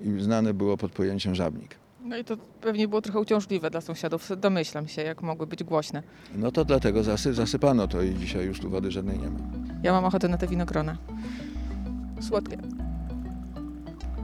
i 0.00 0.20
znane 0.20 0.54
było 0.54 0.76
pod 0.76 0.92
pojęciem 0.92 1.34
żabnik. 1.34 1.74
No 2.04 2.16
i 2.16 2.24
to 2.24 2.36
pewnie 2.60 2.88
było 2.88 3.02
trochę 3.02 3.20
uciążliwe 3.20 3.70
dla 3.70 3.80
sąsiadów. 3.80 4.30
Domyślam 4.36 4.88
się, 4.88 5.02
jak 5.02 5.22
mogły 5.22 5.46
być 5.46 5.64
głośne. 5.64 6.02
No 6.36 6.52
to 6.52 6.64
dlatego 6.64 7.02
zasy, 7.02 7.34
zasypano 7.34 7.88
to 7.88 8.02
i 8.02 8.14
dzisiaj 8.14 8.46
już 8.46 8.60
tu 8.60 8.70
wody 8.70 8.90
żadnej 8.90 9.18
nie 9.18 9.30
ma. 9.30 9.38
Ja 9.82 9.92
mam 9.92 10.04
ochotę 10.04 10.28
na 10.28 10.38
te 10.38 10.46
winogrona. 10.46 10.98
Słodkie. 12.20 12.58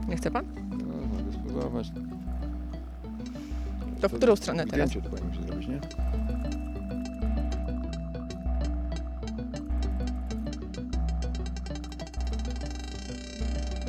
Nie 0.07 0.17
chce 0.17 0.31
pan? 0.31 0.45
No, 0.69 1.17
mogę 1.17 1.33
spróbować. 1.33 1.91
To 4.01 4.09
w 4.09 4.13
którą 4.13 4.35
stronę 4.35 4.65
teraz? 4.67 4.89
Zdjęcie 4.89 5.09
tu 5.09 5.15
powinien 5.15 5.35
się 5.35 5.43
zrobić, 5.43 5.67
nie? 5.67 5.79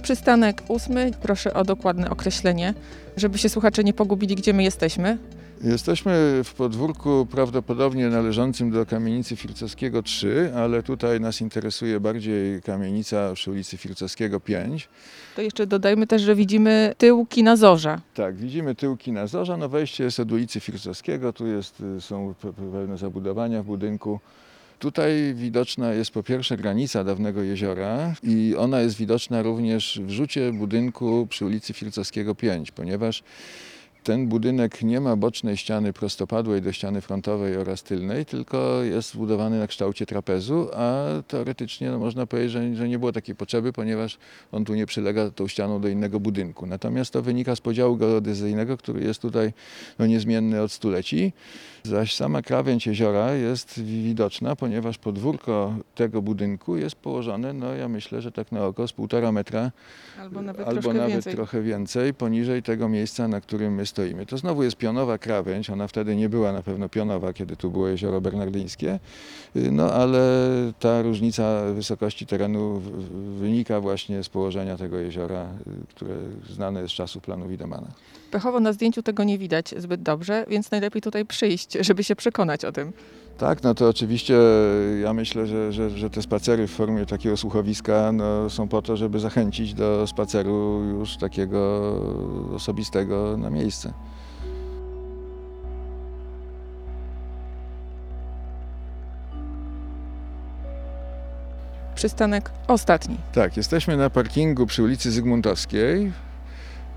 Przystanek 0.02 0.62
ósmy. 0.68 1.10
Proszę 1.22 1.54
o 1.54 1.64
dokładne 1.64 2.10
określenie, 2.10 2.74
żeby 3.16 3.38
się 3.38 3.48
słuchacze 3.48 3.84
nie 3.84 3.92
pogubili, 3.92 4.34
gdzie 4.34 4.52
my 4.52 4.62
jesteśmy. 4.62 5.18
Jesteśmy 5.64 6.40
w 6.44 6.54
podwórku 6.54 7.26
prawdopodobnie 7.30 8.08
należącym 8.08 8.70
do 8.70 8.86
kamienicy 8.86 9.36
Fircowskiego 9.36 10.02
3, 10.02 10.52
ale 10.56 10.82
tutaj 10.82 11.20
nas 11.20 11.40
interesuje 11.40 12.00
bardziej 12.00 12.62
kamienica 12.62 13.32
przy 13.34 13.50
ulicy 13.50 13.76
Fircowskiego 13.76 14.40
5. 14.40 14.88
To 15.36 15.42
jeszcze 15.42 15.66
dodajmy 15.66 16.06
też, 16.06 16.22
że 16.22 16.34
widzimy 16.34 16.94
tył 16.98 17.26
kina 17.26 17.56
Zorza. 17.56 18.00
Tak, 18.14 18.36
widzimy 18.36 18.74
tyłki 18.74 19.12
na 19.12 19.26
zorza. 19.26 19.56
No 19.56 19.68
wejście 19.68 20.04
jest 20.04 20.20
od 20.20 20.32
ulicy 20.32 20.60
Fircowskiego, 20.60 21.32
tu 21.32 21.46
jest, 21.46 21.82
są 22.00 22.34
pe- 22.42 22.52
pe- 22.52 22.72
pewne 22.72 22.98
zabudowania 22.98 23.62
w 23.62 23.66
budynku. 23.66 24.20
Tutaj 24.78 25.34
widoczna 25.34 25.92
jest 25.92 26.10
po 26.10 26.22
pierwsze 26.22 26.56
granica 26.56 27.04
dawnego 27.04 27.42
jeziora 27.42 28.14
i 28.22 28.54
ona 28.58 28.80
jest 28.80 28.96
widoczna 28.96 29.42
również 29.42 30.00
w 30.06 30.10
rzucie 30.10 30.52
budynku 30.52 31.26
przy 31.30 31.44
ulicy 31.46 31.72
Fircowskiego 31.72 32.34
5, 32.34 32.70
ponieważ 32.70 33.22
ten 34.06 34.28
budynek 34.28 34.82
nie 34.82 35.00
ma 35.00 35.16
bocznej 35.16 35.56
ściany 35.56 35.92
prostopadłej 35.92 36.62
do 36.62 36.72
ściany 36.72 37.00
frontowej 37.00 37.56
oraz 37.56 37.82
tylnej, 37.82 38.26
tylko 38.26 38.82
jest 38.82 39.10
zbudowany 39.10 39.58
na 39.58 39.66
kształcie 39.66 40.06
trapezu, 40.06 40.68
a 40.74 41.04
teoretycznie 41.28 41.90
no, 41.90 41.98
można 41.98 42.26
powiedzieć, 42.26 42.52
że, 42.52 42.74
że 42.74 42.88
nie 42.88 42.98
było 42.98 43.12
takiej 43.12 43.34
potrzeby, 43.34 43.72
ponieważ 43.72 44.18
on 44.52 44.64
tu 44.64 44.74
nie 44.74 44.86
przylega 44.86 45.30
tą 45.30 45.48
ścianą 45.48 45.80
do 45.80 45.88
innego 45.88 46.20
budynku. 46.20 46.66
Natomiast 46.66 47.12
to 47.12 47.22
wynika 47.22 47.56
z 47.56 47.60
podziału 47.60 47.96
geodezyjnego, 47.96 48.76
który 48.76 49.04
jest 49.04 49.22
tutaj 49.22 49.52
no, 49.98 50.06
niezmienny 50.06 50.62
od 50.62 50.72
stuleci. 50.72 51.32
Zaś 51.82 52.14
sama 52.14 52.42
krawędź 52.42 52.86
jeziora 52.86 53.32
jest 53.34 53.82
widoczna, 53.82 54.56
ponieważ 54.56 54.98
podwórko 54.98 55.74
tego 55.94 56.22
budynku 56.22 56.76
jest 56.76 56.96
położone, 56.96 57.52
no 57.52 57.74
ja 57.74 57.88
myślę, 57.88 58.22
że 58.22 58.32
tak 58.32 58.52
na 58.52 58.66
oko 58.66 58.88
z 58.88 58.92
półtora 58.92 59.32
metra 59.32 59.70
Albo 60.20 60.42
nawet 60.42 60.68
albo 60.68 60.80
troszkę 60.80 60.98
nawet 60.98 61.12
więcej. 61.12 61.34
trochę 61.34 61.62
więcej 61.62 62.14
poniżej 62.14 62.62
tego 62.62 62.88
miejsca, 62.88 63.28
na 63.28 63.40
którym 63.40 63.74
my 63.74 63.86
stoimy. 63.96 64.26
To 64.26 64.38
znowu 64.38 64.62
jest 64.62 64.76
pionowa 64.76 65.18
krawędź, 65.18 65.70
ona 65.70 65.88
wtedy 65.88 66.16
nie 66.16 66.28
była 66.28 66.52
na 66.52 66.62
pewno 66.62 66.88
pionowa, 66.88 67.32
kiedy 67.32 67.56
tu 67.56 67.70
było 67.70 67.88
jezioro 67.88 68.20
bernardyńskie, 68.20 68.98
Y, 69.56 69.72
no 69.72 69.92
ale 69.92 70.20
ta 70.80 71.02
różnica 71.02 71.72
wysokości 71.74 72.26
terenu 72.26 72.82
wynika 73.38 73.80
właśnie 73.80 74.22
z 74.22 74.28
położenia 74.28 74.76
tego 74.76 74.98
jeziora, 74.98 75.48
y, 75.66 75.86
które 75.86 76.14
znane 76.50 76.80
jest 76.80 76.94
z 76.94 76.96
czasów 76.96 77.22
planu 77.22 77.48
Widemana. 77.48 77.86
Pechowo 78.30 78.60
na 78.60 78.72
zdjęciu 78.72 79.02
tego 79.02 79.24
nie 79.24 79.38
widać 79.38 79.74
zbyt 79.78 80.02
dobrze, 80.02 80.44
więc 80.48 80.70
najlepiej 80.70 81.02
tutaj 81.02 81.24
przyjść, 81.24 81.72
żeby 81.80 82.04
się 82.04 82.16
przekonać 82.16 82.64
o 82.64 82.72
tym. 82.72 82.92
Tak, 83.38 83.62
no 83.62 83.74
to 83.74 83.88
oczywiście 83.88 84.34
ja 85.02 85.12
myślę, 85.12 85.46
że, 85.46 85.72
że, 85.72 85.90
że 85.90 86.10
te 86.10 86.22
spacery 86.22 86.66
w 86.66 86.70
formie 86.70 87.06
takiego 87.06 87.36
słuchowiska 87.36 88.12
no, 88.12 88.50
są 88.50 88.68
po 88.68 88.82
to, 88.82 88.96
żeby 88.96 89.20
zachęcić 89.20 89.74
do 89.74 90.06
spaceru 90.06 90.84
już 90.84 91.16
takiego 91.16 91.92
osobistego 92.54 93.36
na 93.36 93.50
miejsce. 93.50 93.92
Przystanek 101.94 102.50
ostatni. 102.66 103.16
Tak, 103.32 103.56
jesteśmy 103.56 103.96
na 103.96 104.10
parkingu 104.10 104.66
przy 104.66 104.82
ulicy 104.82 105.10
Zygmuntowskiej. 105.10 106.12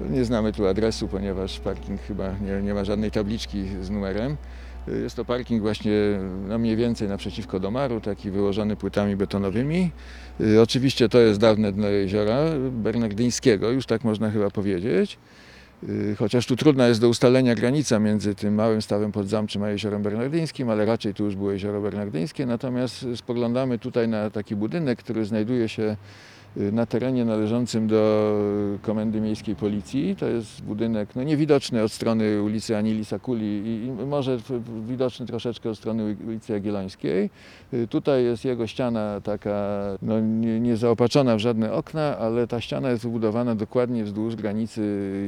Nie 0.09 0.25
znamy 0.25 0.53
tu 0.53 0.67
adresu, 0.67 1.07
ponieważ 1.07 1.59
parking 1.59 2.01
chyba 2.01 2.33
nie, 2.41 2.61
nie 2.61 2.73
ma 2.73 2.83
żadnej 2.83 3.11
tabliczki 3.11 3.65
z 3.81 3.89
numerem. 3.89 4.37
Jest 5.03 5.15
to 5.15 5.25
parking 5.25 5.61
właśnie 5.61 5.91
no 6.47 6.57
mniej 6.57 6.75
więcej 6.75 7.07
naprzeciwko 7.07 7.59
Domaru, 7.59 8.01
taki 8.01 8.31
wyłożony 8.31 8.75
płytami 8.75 9.15
betonowymi. 9.15 9.91
Y, 10.41 10.61
Oczywiście 10.61 11.09
to 11.09 11.19
jest 11.19 11.39
dawne 11.39 11.71
dno 11.71 11.87
jeziora 11.87 12.37
bernardyńskiego, 12.71 13.71
już 13.71 13.85
tak 13.85 14.03
można 14.03 14.31
chyba 14.31 14.49
powiedzieć. 14.49 15.17
Y, 15.89 16.15
Chociaż 16.19 16.45
tu 16.45 16.55
trudna 16.55 16.87
jest 16.87 17.01
do 17.01 17.09
ustalenia 17.09 17.55
granica 17.55 17.99
między 17.99 18.35
tym 18.35 18.53
małym 18.53 18.81
stawem 18.81 19.11
podzamczym 19.11 19.63
a 19.63 19.69
jeziorem 19.69 20.01
bernardyńskim, 20.01 20.69
ale 20.69 20.85
raczej 20.85 21.13
tu 21.13 21.25
już 21.25 21.35
było 21.35 21.51
jezioro 21.51 21.81
bernardyńskie. 21.81 22.45
Natomiast 22.45 23.05
spoglądamy 23.15 23.79
tutaj 23.79 24.07
na 24.07 24.29
taki 24.29 24.55
budynek, 24.55 24.99
który 24.99 25.25
znajduje 25.25 25.69
się 25.69 25.83
y, 25.83 25.97
na 26.71 26.85
terenie 26.85 27.25
należącym 27.25 27.87
do 27.87 28.33
Komendy 28.81 29.21
Miejskiej 29.21 29.55
Policji. 29.55 30.15
To 30.15 30.25
jest 30.25 30.61
budynek 30.61 31.15
no, 31.15 31.23
niewidoczny 31.23 31.83
od 31.83 31.91
strony 31.91 32.43
ulicy 32.43 32.77
Anili 32.77 33.05
Sakuli 33.05 33.45
i, 33.45 33.91
może 34.07 34.37
widoczny 34.87 35.25
troszeczkę 35.25 35.69
od 35.69 35.77
strony 35.77 36.15
ulicy 36.27 36.53
Jagiellońskiej. 36.53 37.29
Y, 37.73 37.87
Tutaj 37.87 38.23
jest 38.23 38.45
jego 38.45 38.67
ściana 38.67 39.21
taka 39.21 39.79
no, 40.01 40.19
nie, 40.19 40.59
nie 40.59 40.77
zaopatrzona 40.77 41.35
w 41.35 41.39
żadne 41.39 41.73
okna, 41.73 42.17
ale 42.17 42.47
ta 42.47 42.61
ściana 42.61 42.89
jest 42.89 43.03
wybudowana 43.03 43.55
dokładnie 43.55 44.03
wzdłuż 44.03 44.35
granicy 44.35 44.81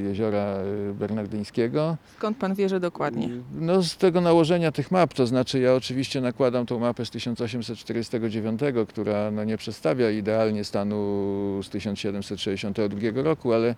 jeziora 0.08 0.58
y, 0.90 0.94
bernardyńskiego. 0.94 1.98
Skąd 2.18 2.38
pan 2.38 2.56
wie, 2.56 2.70
że 2.70 2.80
dokładnie? 2.80 3.30
No 3.60 3.84
z 3.84 3.98
tego 3.98 4.22
nałożenia 4.22 4.72
tych 4.72 4.92
map, 4.92 5.14
to 5.14 5.28
znaczy 5.28 5.60
ja 5.60 5.76
oczywiście 5.76 6.22
nakładam 6.22 6.66
tą 6.66 6.80
mapę 6.80 7.06
z 7.06 7.10
1849, 7.10 8.62
która 8.88 9.32
no, 9.32 9.44
nie 9.44 9.58
przedstawia 9.58 10.12
idealnie 10.12 10.64
stanu 10.64 11.21
z 11.64 11.70
1762 11.70 13.24
roku, 13.24 13.54
ale 13.54 13.76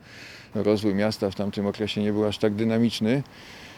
rozwój 0.55 0.95
miasta 0.95 1.31
w 1.31 1.35
tamtym 1.35 1.65
okresie 1.67 2.01
nie 2.01 2.13
był 2.13 2.25
aż 2.25 2.37
tak 2.37 2.53
dynamiczny. 2.53 3.23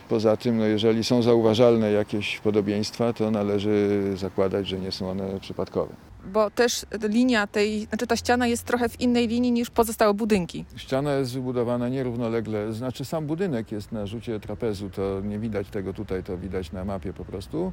Poza 0.09 0.37
tym, 0.37 0.57
no, 0.57 0.65
jeżeli 0.65 1.03
są 1.03 1.21
zauważalne 1.21 1.91
jakieś 1.91 2.39
podobieństwa, 2.39 3.13
to 3.13 3.31
należy 3.31 4.01
zakładać, 4.15 4.67
że 4.67 4.79
nie 4.79 4.91
są 4.91 5.09
one 5.09 5.39
przypadkowe. 5.39 5.95
Bo 6.25 6.51
też 6.51 6.85
linia 7.09 7.47
tej, 7.47 7.85
znaczy 7.85 8.07
ta 8.07 8.15
ściana 8.15 8.47
jest 8.47 8.63
trochę 8.63 8.89
w 8.89 9.01
innej 9.01 9.27
linii 9.27 9.51
niż 9.51 9.69
pozostałe 9.69 10.13
budynki. 10.13 10.65
Ściana 10.75 11.13
jest 11.13 11.33
wybudowana 11.33 11.89
nierównolegle, 11.89 12.73
znaczy 12.73 13.05
sam 13.05 13.25
budynek 13.25 13.71
jest 13.71 13.91
na 13.91 14.05
rzucie 14.05 14.39
trapezu, 14.39 14.89
to 14.89 15.21
nie 15.23 15.39
widać 15.39 15.67
tego 15.67 15.93
tutaj, 15.93 16.23
to 16.23 16.37
widać 16.37 16.71
na 16.71 16.85
mapie 16.85 17.13
po 17.13 17.25
prostu, 17.25 17.71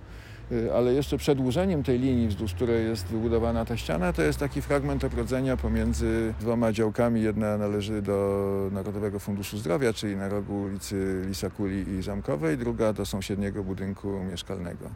ale 0.74 0.94
jeszcze 0.94 1.18
przedłużeniem 1.18 1.82
tej 1.82 1.98
linii, 1.98 2.28
wzdłuż 2.28 2.54
której 2.54 2.86
jest 2.86 3.06
wybudowana 3.06 3.64
ta 3.64 3.76
ściana, 3.76 4.12
to 4.12 4.22
jest 4.22 4.38
taki 4.38 4.62
fragment 4.62 5.04
ogrodzenia 5.04 5.56
pomiędzy 5.56 6.34
dwoma 6.40 6.72
działkami. 6.72 7.22
Jedna 7.22 7.58
należy 7.58 8.02
do 8.02 8.68
Narodowego 8.72 9.18
Funduszu 9.18 9.58
Zdrowia, 9.58 9.92
czyli 9.92 10.16
na 10.16 10.28
rogu 10.28 10.62
ulicy 10.62 11.22
Lisakuli 11.28 11.88
i 11.88 12.02
Zamkowej, 12.02 12.58
druga 12.58 12.92
do 12.92 13.06
sąsiedniego 13.06 13.64
budynku 13.64 14.08
mieszkalnego, 14.30 14.90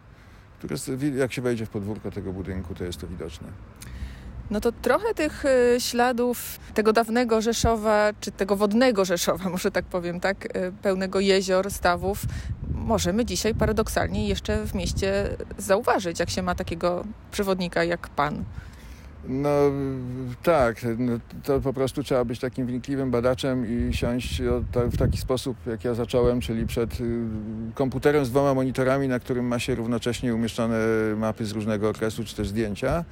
który 0.59 0.76
jak 1.16 1.32
się 1.32 1.42
wejdzie 1.42 1.66
w 1.66 1.70
podwórko 1.70 2.11
tego 2.11 2.32
budynku, 2.32 2.74
to 2.74 2.85
jest 2.85 3.00
to 3.00 3.06
widoczne. 3.06 3.48
No 4.50 4.61
to 4.61 4.72
trochę 4.72 5.14
tych 5.14 5.44
y, 5.44 5.76
śladów 5.80 6.61
tego 6.74 6.92
dawnego 6.92 7.40
Rzeszowa, 7.40 8.12
czy 8.20 8.30
tego 8.30 8.56
wodnego 8.56 9.04
Rzeszowa, 9.04 9.50
może 9.56 9.70
tak 9.70 9.85
powiem, 9.85 10.20
tak, 10.20 10.56
y, 10.56 10.72
pełnego 10.82 11.20
jezior, 11.20 11.70
stawów, 11.70 12.22
możemy 12.74 13.24
dzisiaj 13.24 13.54
paradoksalnie 13.54 14.28
jeszcze 14.28 14.66
w 14.66 14.74
mieście 14.74 15.37
zauważyć, 15.59 16.20
jak 16.20 16.30
się 16.30 16.42
ma 16.42 16.54
takiego 16.54 17.04
przewodnika 17.30 17.85
jak 17.85 18.09
pan. 18.09 18.44
No 19.28 19.50
tak, 20.42 20.87
no, 20.98 21.12
to 21.44 21.61
po 21.61 21.72
prostu 21.72 22.02
trzeba 22.02 22.24
być 22.24 22.40
takim 22.40 22.66
wnikliwym 22.66 23.11
badaczem 23.11 23.88
i 23.88 23.94
siąść 23.94 24.42
w 24.74 24.96
taki 24.96 25.18
sposób, 25.18 25.56
jak 25.66 25.85
ja 25.85 25.94
zacząłem, 25.94 26.40
czyli 26.40 26.66
przed 26.66 27.00
y, 27.00 27.24
komputerem 27.74 28.24
z 28.24 28.30
dwoma 28.30 28.54
monitorami, 28.54 29.09
na 29.09 29.18
którym 29.18 29.46
ma 29.46 29.59
się 29.59 29.74
równocześnie 29.74 30.35
umieszczone 30.35 30.78
mapy 31.16 31.44
z 31.44 31.52
różnego 31.52 31.88
okresu, 31.88 32.24
czy 32.24 32.37
też 32.37 32.48
zdjęcia. 32.48 33.04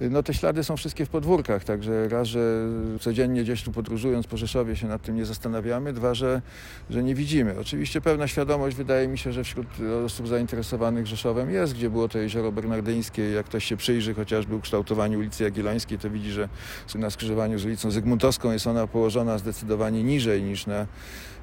No 0.00 0.22
te 0.22 0.34
ślady 0.34 0.64
są 0.64 0.76
wszystkie 0.76 1.06
w 1.06 1.08
podwórkach, 1.08 1.64
także 1.64 2.08
raz, 2.08 2.28
że 2.28 2.68
codziennie 3.00 3.42
gdzieś 3.42 3.62
tu 3.62 3.72
podróżując 3.72 4.26
po 4.26 4.36
Rzeszowie 4.36 4.76
się 4.76 4.86
nad 4.86 5.02
tym 5.02 5.16
nie 5.16 5.24
zastanawiamy, 5.24 5.92
dwa, 5.92 6.14
że, 6.14 6.42
że 6.90 7.02
nie 7.02 7.14
widzimy. 7.14 7.58
Oczywiście 7.60 8.00
pewna 8.00 8.28
świadomość 8.28 8.76
wydaje 8.76 9.08
mi 9.08 9.18
się, 9.18 9.32
że 9.32 9.44
wśród 9.44 9.66
osób 10.04 10.28
zainteresowanych 10.28 11.06
Rzeszowem 11.06 11.50
jest, 11.50 11.74
gdzie 11.74 11.90
było 11.90 12.08
to 12.08 12.18
jezioro 12.18 12.52
bernardyńskie. 12.52 13.30
Jak 13.30 13.46
ktoś 13.46 13.64
się 13.64 13.76
przyjrzy 13.76 14.14
chociażby 14.14 14.54
ukształtowaniu 14.54 15.18
ulicy 15.18 15.44
Jagiellońskiej, 15.44 15.98
to 15.98 16.10
widzi, 16.10 16.30
że 16.30 16.48
na 16.94 17.10
skrzyżowaniu 17.10 17.58
z 17.58 17.64
ulicą 17.64 17.90
Zygmuntowską 17.90 18.52
jest 18.52 18.66
ona 18.66 18.86
położona 18.86 19.38
zdecydowanie 19.38 20.04
niżej 20.04 20.42
niż 20.42 20.66
na 20.66 20.86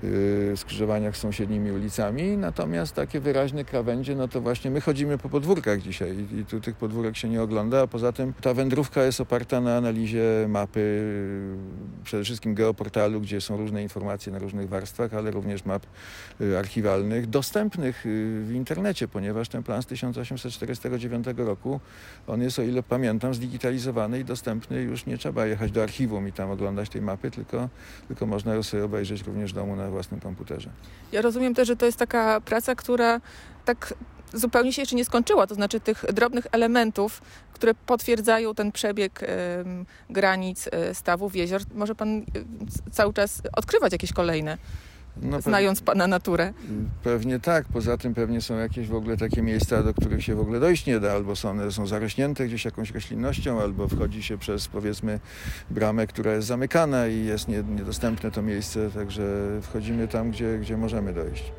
y, 0.03 0.53
skrzyżowaniach 0.55 1.17
z 1.17 1.19
sąsiednimi 1.19 1.71
ulicami. 1.71 2.37
Natomiast 2.37 2.93
takie 2.93 3.19
wyraźne 3.19 3.65
krawędzie, 3.65 4.15
no 4.15 4.27
to 4.27 4.41
właśnie 4.41 4.71
my 4.71 4.81
chodzimy 4.81 5.17
po 5.17 5.29
podwórkach 5.29 5.81
dzisiaj 5.81 6.17
i, 6.17 6.39
i 6.39 6.45
tu 6.45 6.61
tych 6.61 6.75
podwórek 6.75 7.17
się 7.17 7.29
nie 7.29 7.41
ogląda, 7.41 7.81
a 7.81 7.87
poza 7.87 8.11
tym 8.11 8.33
ta 8.45 8.53
wędrówka 8.53 9.03
jest 9.03 9.21
oparta 9.21 9.61
na 9.61 9.77
analizie 9.77 10.23
mapy, 10.49 11.01
przede 12.03 12.23
wszystkim 12.23 12.55
geoportalu, 12.55 13.21
gdzie 13.21 13.41
są 13.41 13.57
różne 13.57 13.83
informacje 13.83 14.31
na 14.31 14.39
różnych 14.39 14.69
warstwach, 14.69 15.13
ale 15.13 15.31
również 15.31 15.65
map 15.65 15.85
y, 16.41 16.57
archiwalnych, 16.57 17.29
dostępnych 17.29 18.05
y, 18.05 18.41
w 18.43 18.51
internecie, 18.53 19.07
ponieważ 19.07 19.49
ten 19.49 19.63
plan 19.63 19.81
z 19.81 19.85
1849 19.85 21.27
roku, 21.37 21.79
on 22.27 22.41
jest, 22.41 22.59
o 22.59 22.61
ile 22.61 22.83
pamiętam, 22.83 23.33
zdigitalizowany 23.33 24.19
i 24.19 24.25
dostępny. 24.25 24.81
Już 24.81 25.05
nie 25.05 25.17
trzeba 25.17 25.45
jechać 25.45 25.71
do 25.71 25.83
archiwum 25.83 26.27
i 26.27 26.31
tam 26.31 26.51
oglądać 26.51 26.89
tej 26.89 27.01
mapy, 27.01 27.31
tylko, 27.31 27.69
tylko 28.07 28.25
można 28.25 28.55
ją 28.55 28.63
sobie 28.63 28.85
obejrzeć 28.85 29.23
również 29.23 29.51
w 29.51 29.55
domu 29.55 29.75
na 29.75 29.89
własnym 29.89 30.19
komputerze. 30.19 30.69
Ja 31.11 31.21
rozumiem 31.21 31.53
też, 31.55 31.67
że 31.67 31.75
to 31.75 31.85
jest 31.85 31.97
taka 31.97 32.41
praca, 32.41 32.75
która 32.75 33.21
tak 33.65 33.93
zupełnie 34.33 34.73
się 34.73 34.81
jeszcze 34.81 34.95
nie 34.95 35.05
skończyła, 35.05 35.47
to 35.47 35.55
znaczy 35.55 35.79
tych 35.79 36.05
drobnych 36.13 36.47
elementów, 36.51 37.21
które 37.53 37.73
potwierdzają 37.73 38.55
ten 38.55 38.71
przebieg 38.71 39.19
granic 40.09 40.67
e, 40.71 40.95
stawów 40.95 41.35
jezior, 41.35 41.61
może 41.75 41.95
pan 41.95 42.17
e, 42.17 42.23
cały 42.91 43.13
czas 43.13 43.41
odkrywać 43.53 43.91
jakieś 43.91 44.13
kolejne, 44.13 44.57
No, 45.21 45.41
znając 45.41 45.81
pana 45.81 46.07
naturę. 46.07 46.53
Pewnie 47.03 47.39
tak. 47.39 47.65
Poza 47.73 47.97
tym 47.97 48.13
pewnie 48.13 48.41
są 48.41 48.57
jakieś 48.57 48.87
w 48.87 48.95
ogóle 48.95 49.17
takie 49.17 49.41
miejsca, 49.41 49.83
do 49.83 49.93
których 49.93 50.23
się 50.23 50.35
w 50.35 50.39
ogóle 50.39 50.59
dojść 50.59 50.85
nie 50.85 50.99
da, 50.99 51.11
albo 51.11 51.35
są 51.35 51.49
one 51.49 51.71
są 51.71 51.87
zarośnięte 51.87 52.47
gdzieś 52.47 52.65
jakąś 52.65 52.91
roślinnością, 52.91 53.61
albo 53.61 53.87
wchodzi 53.87 54.23
się 54.23 54.37
przez 54.37 54.67
powiedzmy 54.67 55.19
bramę, 55.69 56.07
która 56.07 56.33
jest 56.33 56.47
zamykana 56.47 57.07
i 57.07 57.25
jest 57.25 57.47
nie, 57.47 57.63
niedostępne 57.63 58.31
to 58.31 58.41
miejsce, 58.41 58.91
także 58.91 59.23
wchodzimy 59.61 60.07
tam, 60.07 60.31
gdzie, 60.31 60.57
gdzie 60.59 60.77
możemy 60.77 61.13
dojść. 61.13 61.51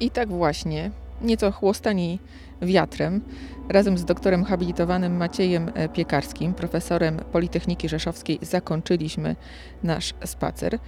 I 0.00 0.10
tak 0.10 0.28
właśnie, 0.28 0.90
nieco 1.22 1.52
chłostani 1.52 2.18
wiatrem, 2.62 3.20
razem 3.68 3.98
z 3.98 4.04
doktorem 4.04 4.44
habilitowanym 4.44 5.16
Maciejem 5.16 5.70
e, 5.74 5.88
Piekarskim, 5.88 6.54
profesorem 6.54 7.18
Politechniki 7.32 7.88
Rzeszowskiej, 7.88 8.38
zakończyliśmy 8.42 9.36
nasz 9.82 10.14
spacer. 10.24 10.78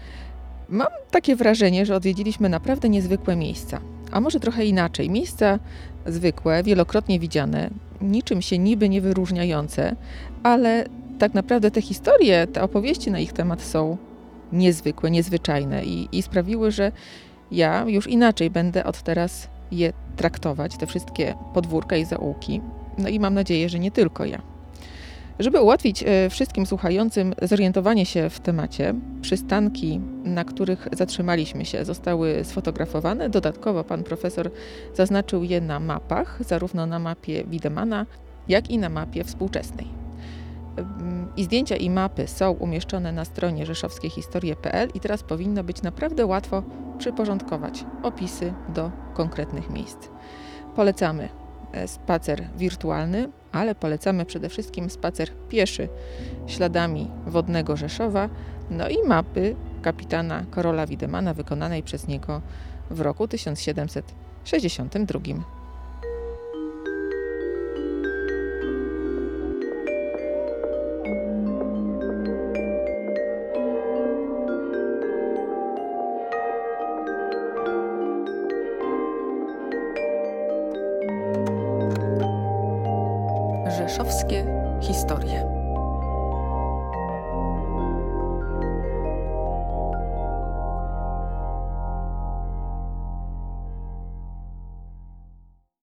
Mam 0.68 0.88
takie 1.10 1.36
wrażenie, 1.36 1.86
że 1.86 1.96
odwiedziliśmy 1.96 2.48
naprawdę 2.48 2.88
niezwykłe 2.88 3.36
miejsca. 3.36 3.80
A 4.10 4.20
może 4.20 4.40
trochę 4.40 4.64
inaczej. 4.66 5.10
Miejsca 5.10 5.58
zwykłe, 6.06 6.62
wielokrotnie 6.62 7.20
widziane, 7.20 7.70
niczym 8.00 8.42
się 8.42 8.58
niby 8.58 8.88
nie 8.88 9.00
wyróżniające, 9.00 9.96
ale 10.42 10.84
tak 11.18 11.34
naprawdę 11.34 11.70
te 11.70 11.82
historie, 11.82 12.46
te 12.46 12.62
opowieści 12.62 13.10
na 13.10 13.18
ich 13.18 13.32
temat 13.32 13.62
są 13.62 13.96
niezwykłe, 14.52 15.10
niezwyczajne 15.10 15.84
i, 15.84 16.08
i 16.12 16.22
sprawiły, 16.22 16.70
że 16.70 16.92
ja 17.50 17.84
już 17.88 18.06
inaczej 18.06 18.50
będę 18.50 18.84
od 18.84 19.02
teraz 19.02 19.48
je 19.70 19.92
traktować, 20.16 20.76
te 20.76 20.86
wszystkie 20.86 21.34
podwórka 21.54 21.96
i 21.96 22.04
zaułki. 22.04 22.60
No 22.98 23.08
i 23.08 23.20
mam 23.20 23.34
nadzieję, 23.34 23.68
że 23.68 23.78
nie 23.78 23.90
tylko 23.90 24.24
ja. 24.24 24.42
Żeby 25.38 25.60
ułatwić 25.60 26.02
e, 26.06 26.30
wszystkim 26.30 26.66
słuchającym 26.66 27.34
zorientowanie 27.42 28.06
się 28.06 28.30
w 28.30 28.40
temacie, 28.40 28.94
przystanki, 29.20 30.00
na 30.24 30.44
których 30.44 30.88
zatrzymaliśmy 30.92 31.64
się, 31.64 31.84
zostały 31.84 32.44
sfotografowane. 32.44 33.30
Dodatkowo 33.30 33.84
pan 33.84 34.04
profesor 34.04 34.50
zaznaczył 34.94 35.44
je 35.44 35.60
na 35.60 35.80
mapach, 35.80 36.38
zarówno 36.40 36.86
na 36.86 36.98
mapie 36.98 37.44
Widemana, 37.44 38.06
jak 38.48 38.70
i 38.70 38.78
na 38.78 38.88
mapie 38.88 39.24
współczesnej. 39.24 40.03
I 41.36 41.44
zdjęcia 41.44 41.76
i 41.76 41.90
mapy 41.90 42.26
są 42.26 42.50
umieszczone 42.50 43.12
na 43.12 43.24
stronie 43.24 43.66
rzeszowskiehistorie.pl 43.66 44.88
i 44.94 45.00
teraz 45.00 45.22
powinno 45.22 45.64
być 45.64 45.82
naprawdę 45.82 46.26
łatwo 46.26 46.62
przyporządkować 46.98 47.84
opisy 48.02 48.54
do 48.68 48.90
konkretnych 49.14 49.70
miejsc. 49.70 50.08
Polecamy 50.76 51.28
e, 51.72 51.88
spacer 51.88 52.48
wirtualny, 52.56 53.28
ale 53.52 53.74
polecamy 53.74 54.24
przede 54.24 54.48
wszystkim 54.48 54.90
spacer 54.90 55.30
pieszy 55.48 55.88
śladami 56.46 57.10
wodnego 57.26 57.76
Rzeszowa, 57.76 58.28
no 58.70 58.88
i 58.88 58.96
mapy 59.08 59.56
kapitana 59.82 60.44
Karola 60.50 60.86
Widemana 60.86 61.34
wykonanej 61.34 61.82
przez 61.82 62.08
niego 62.08 62.42
w 62.90 63.00
roku 63.00 63.28
1762. 63.28 65.20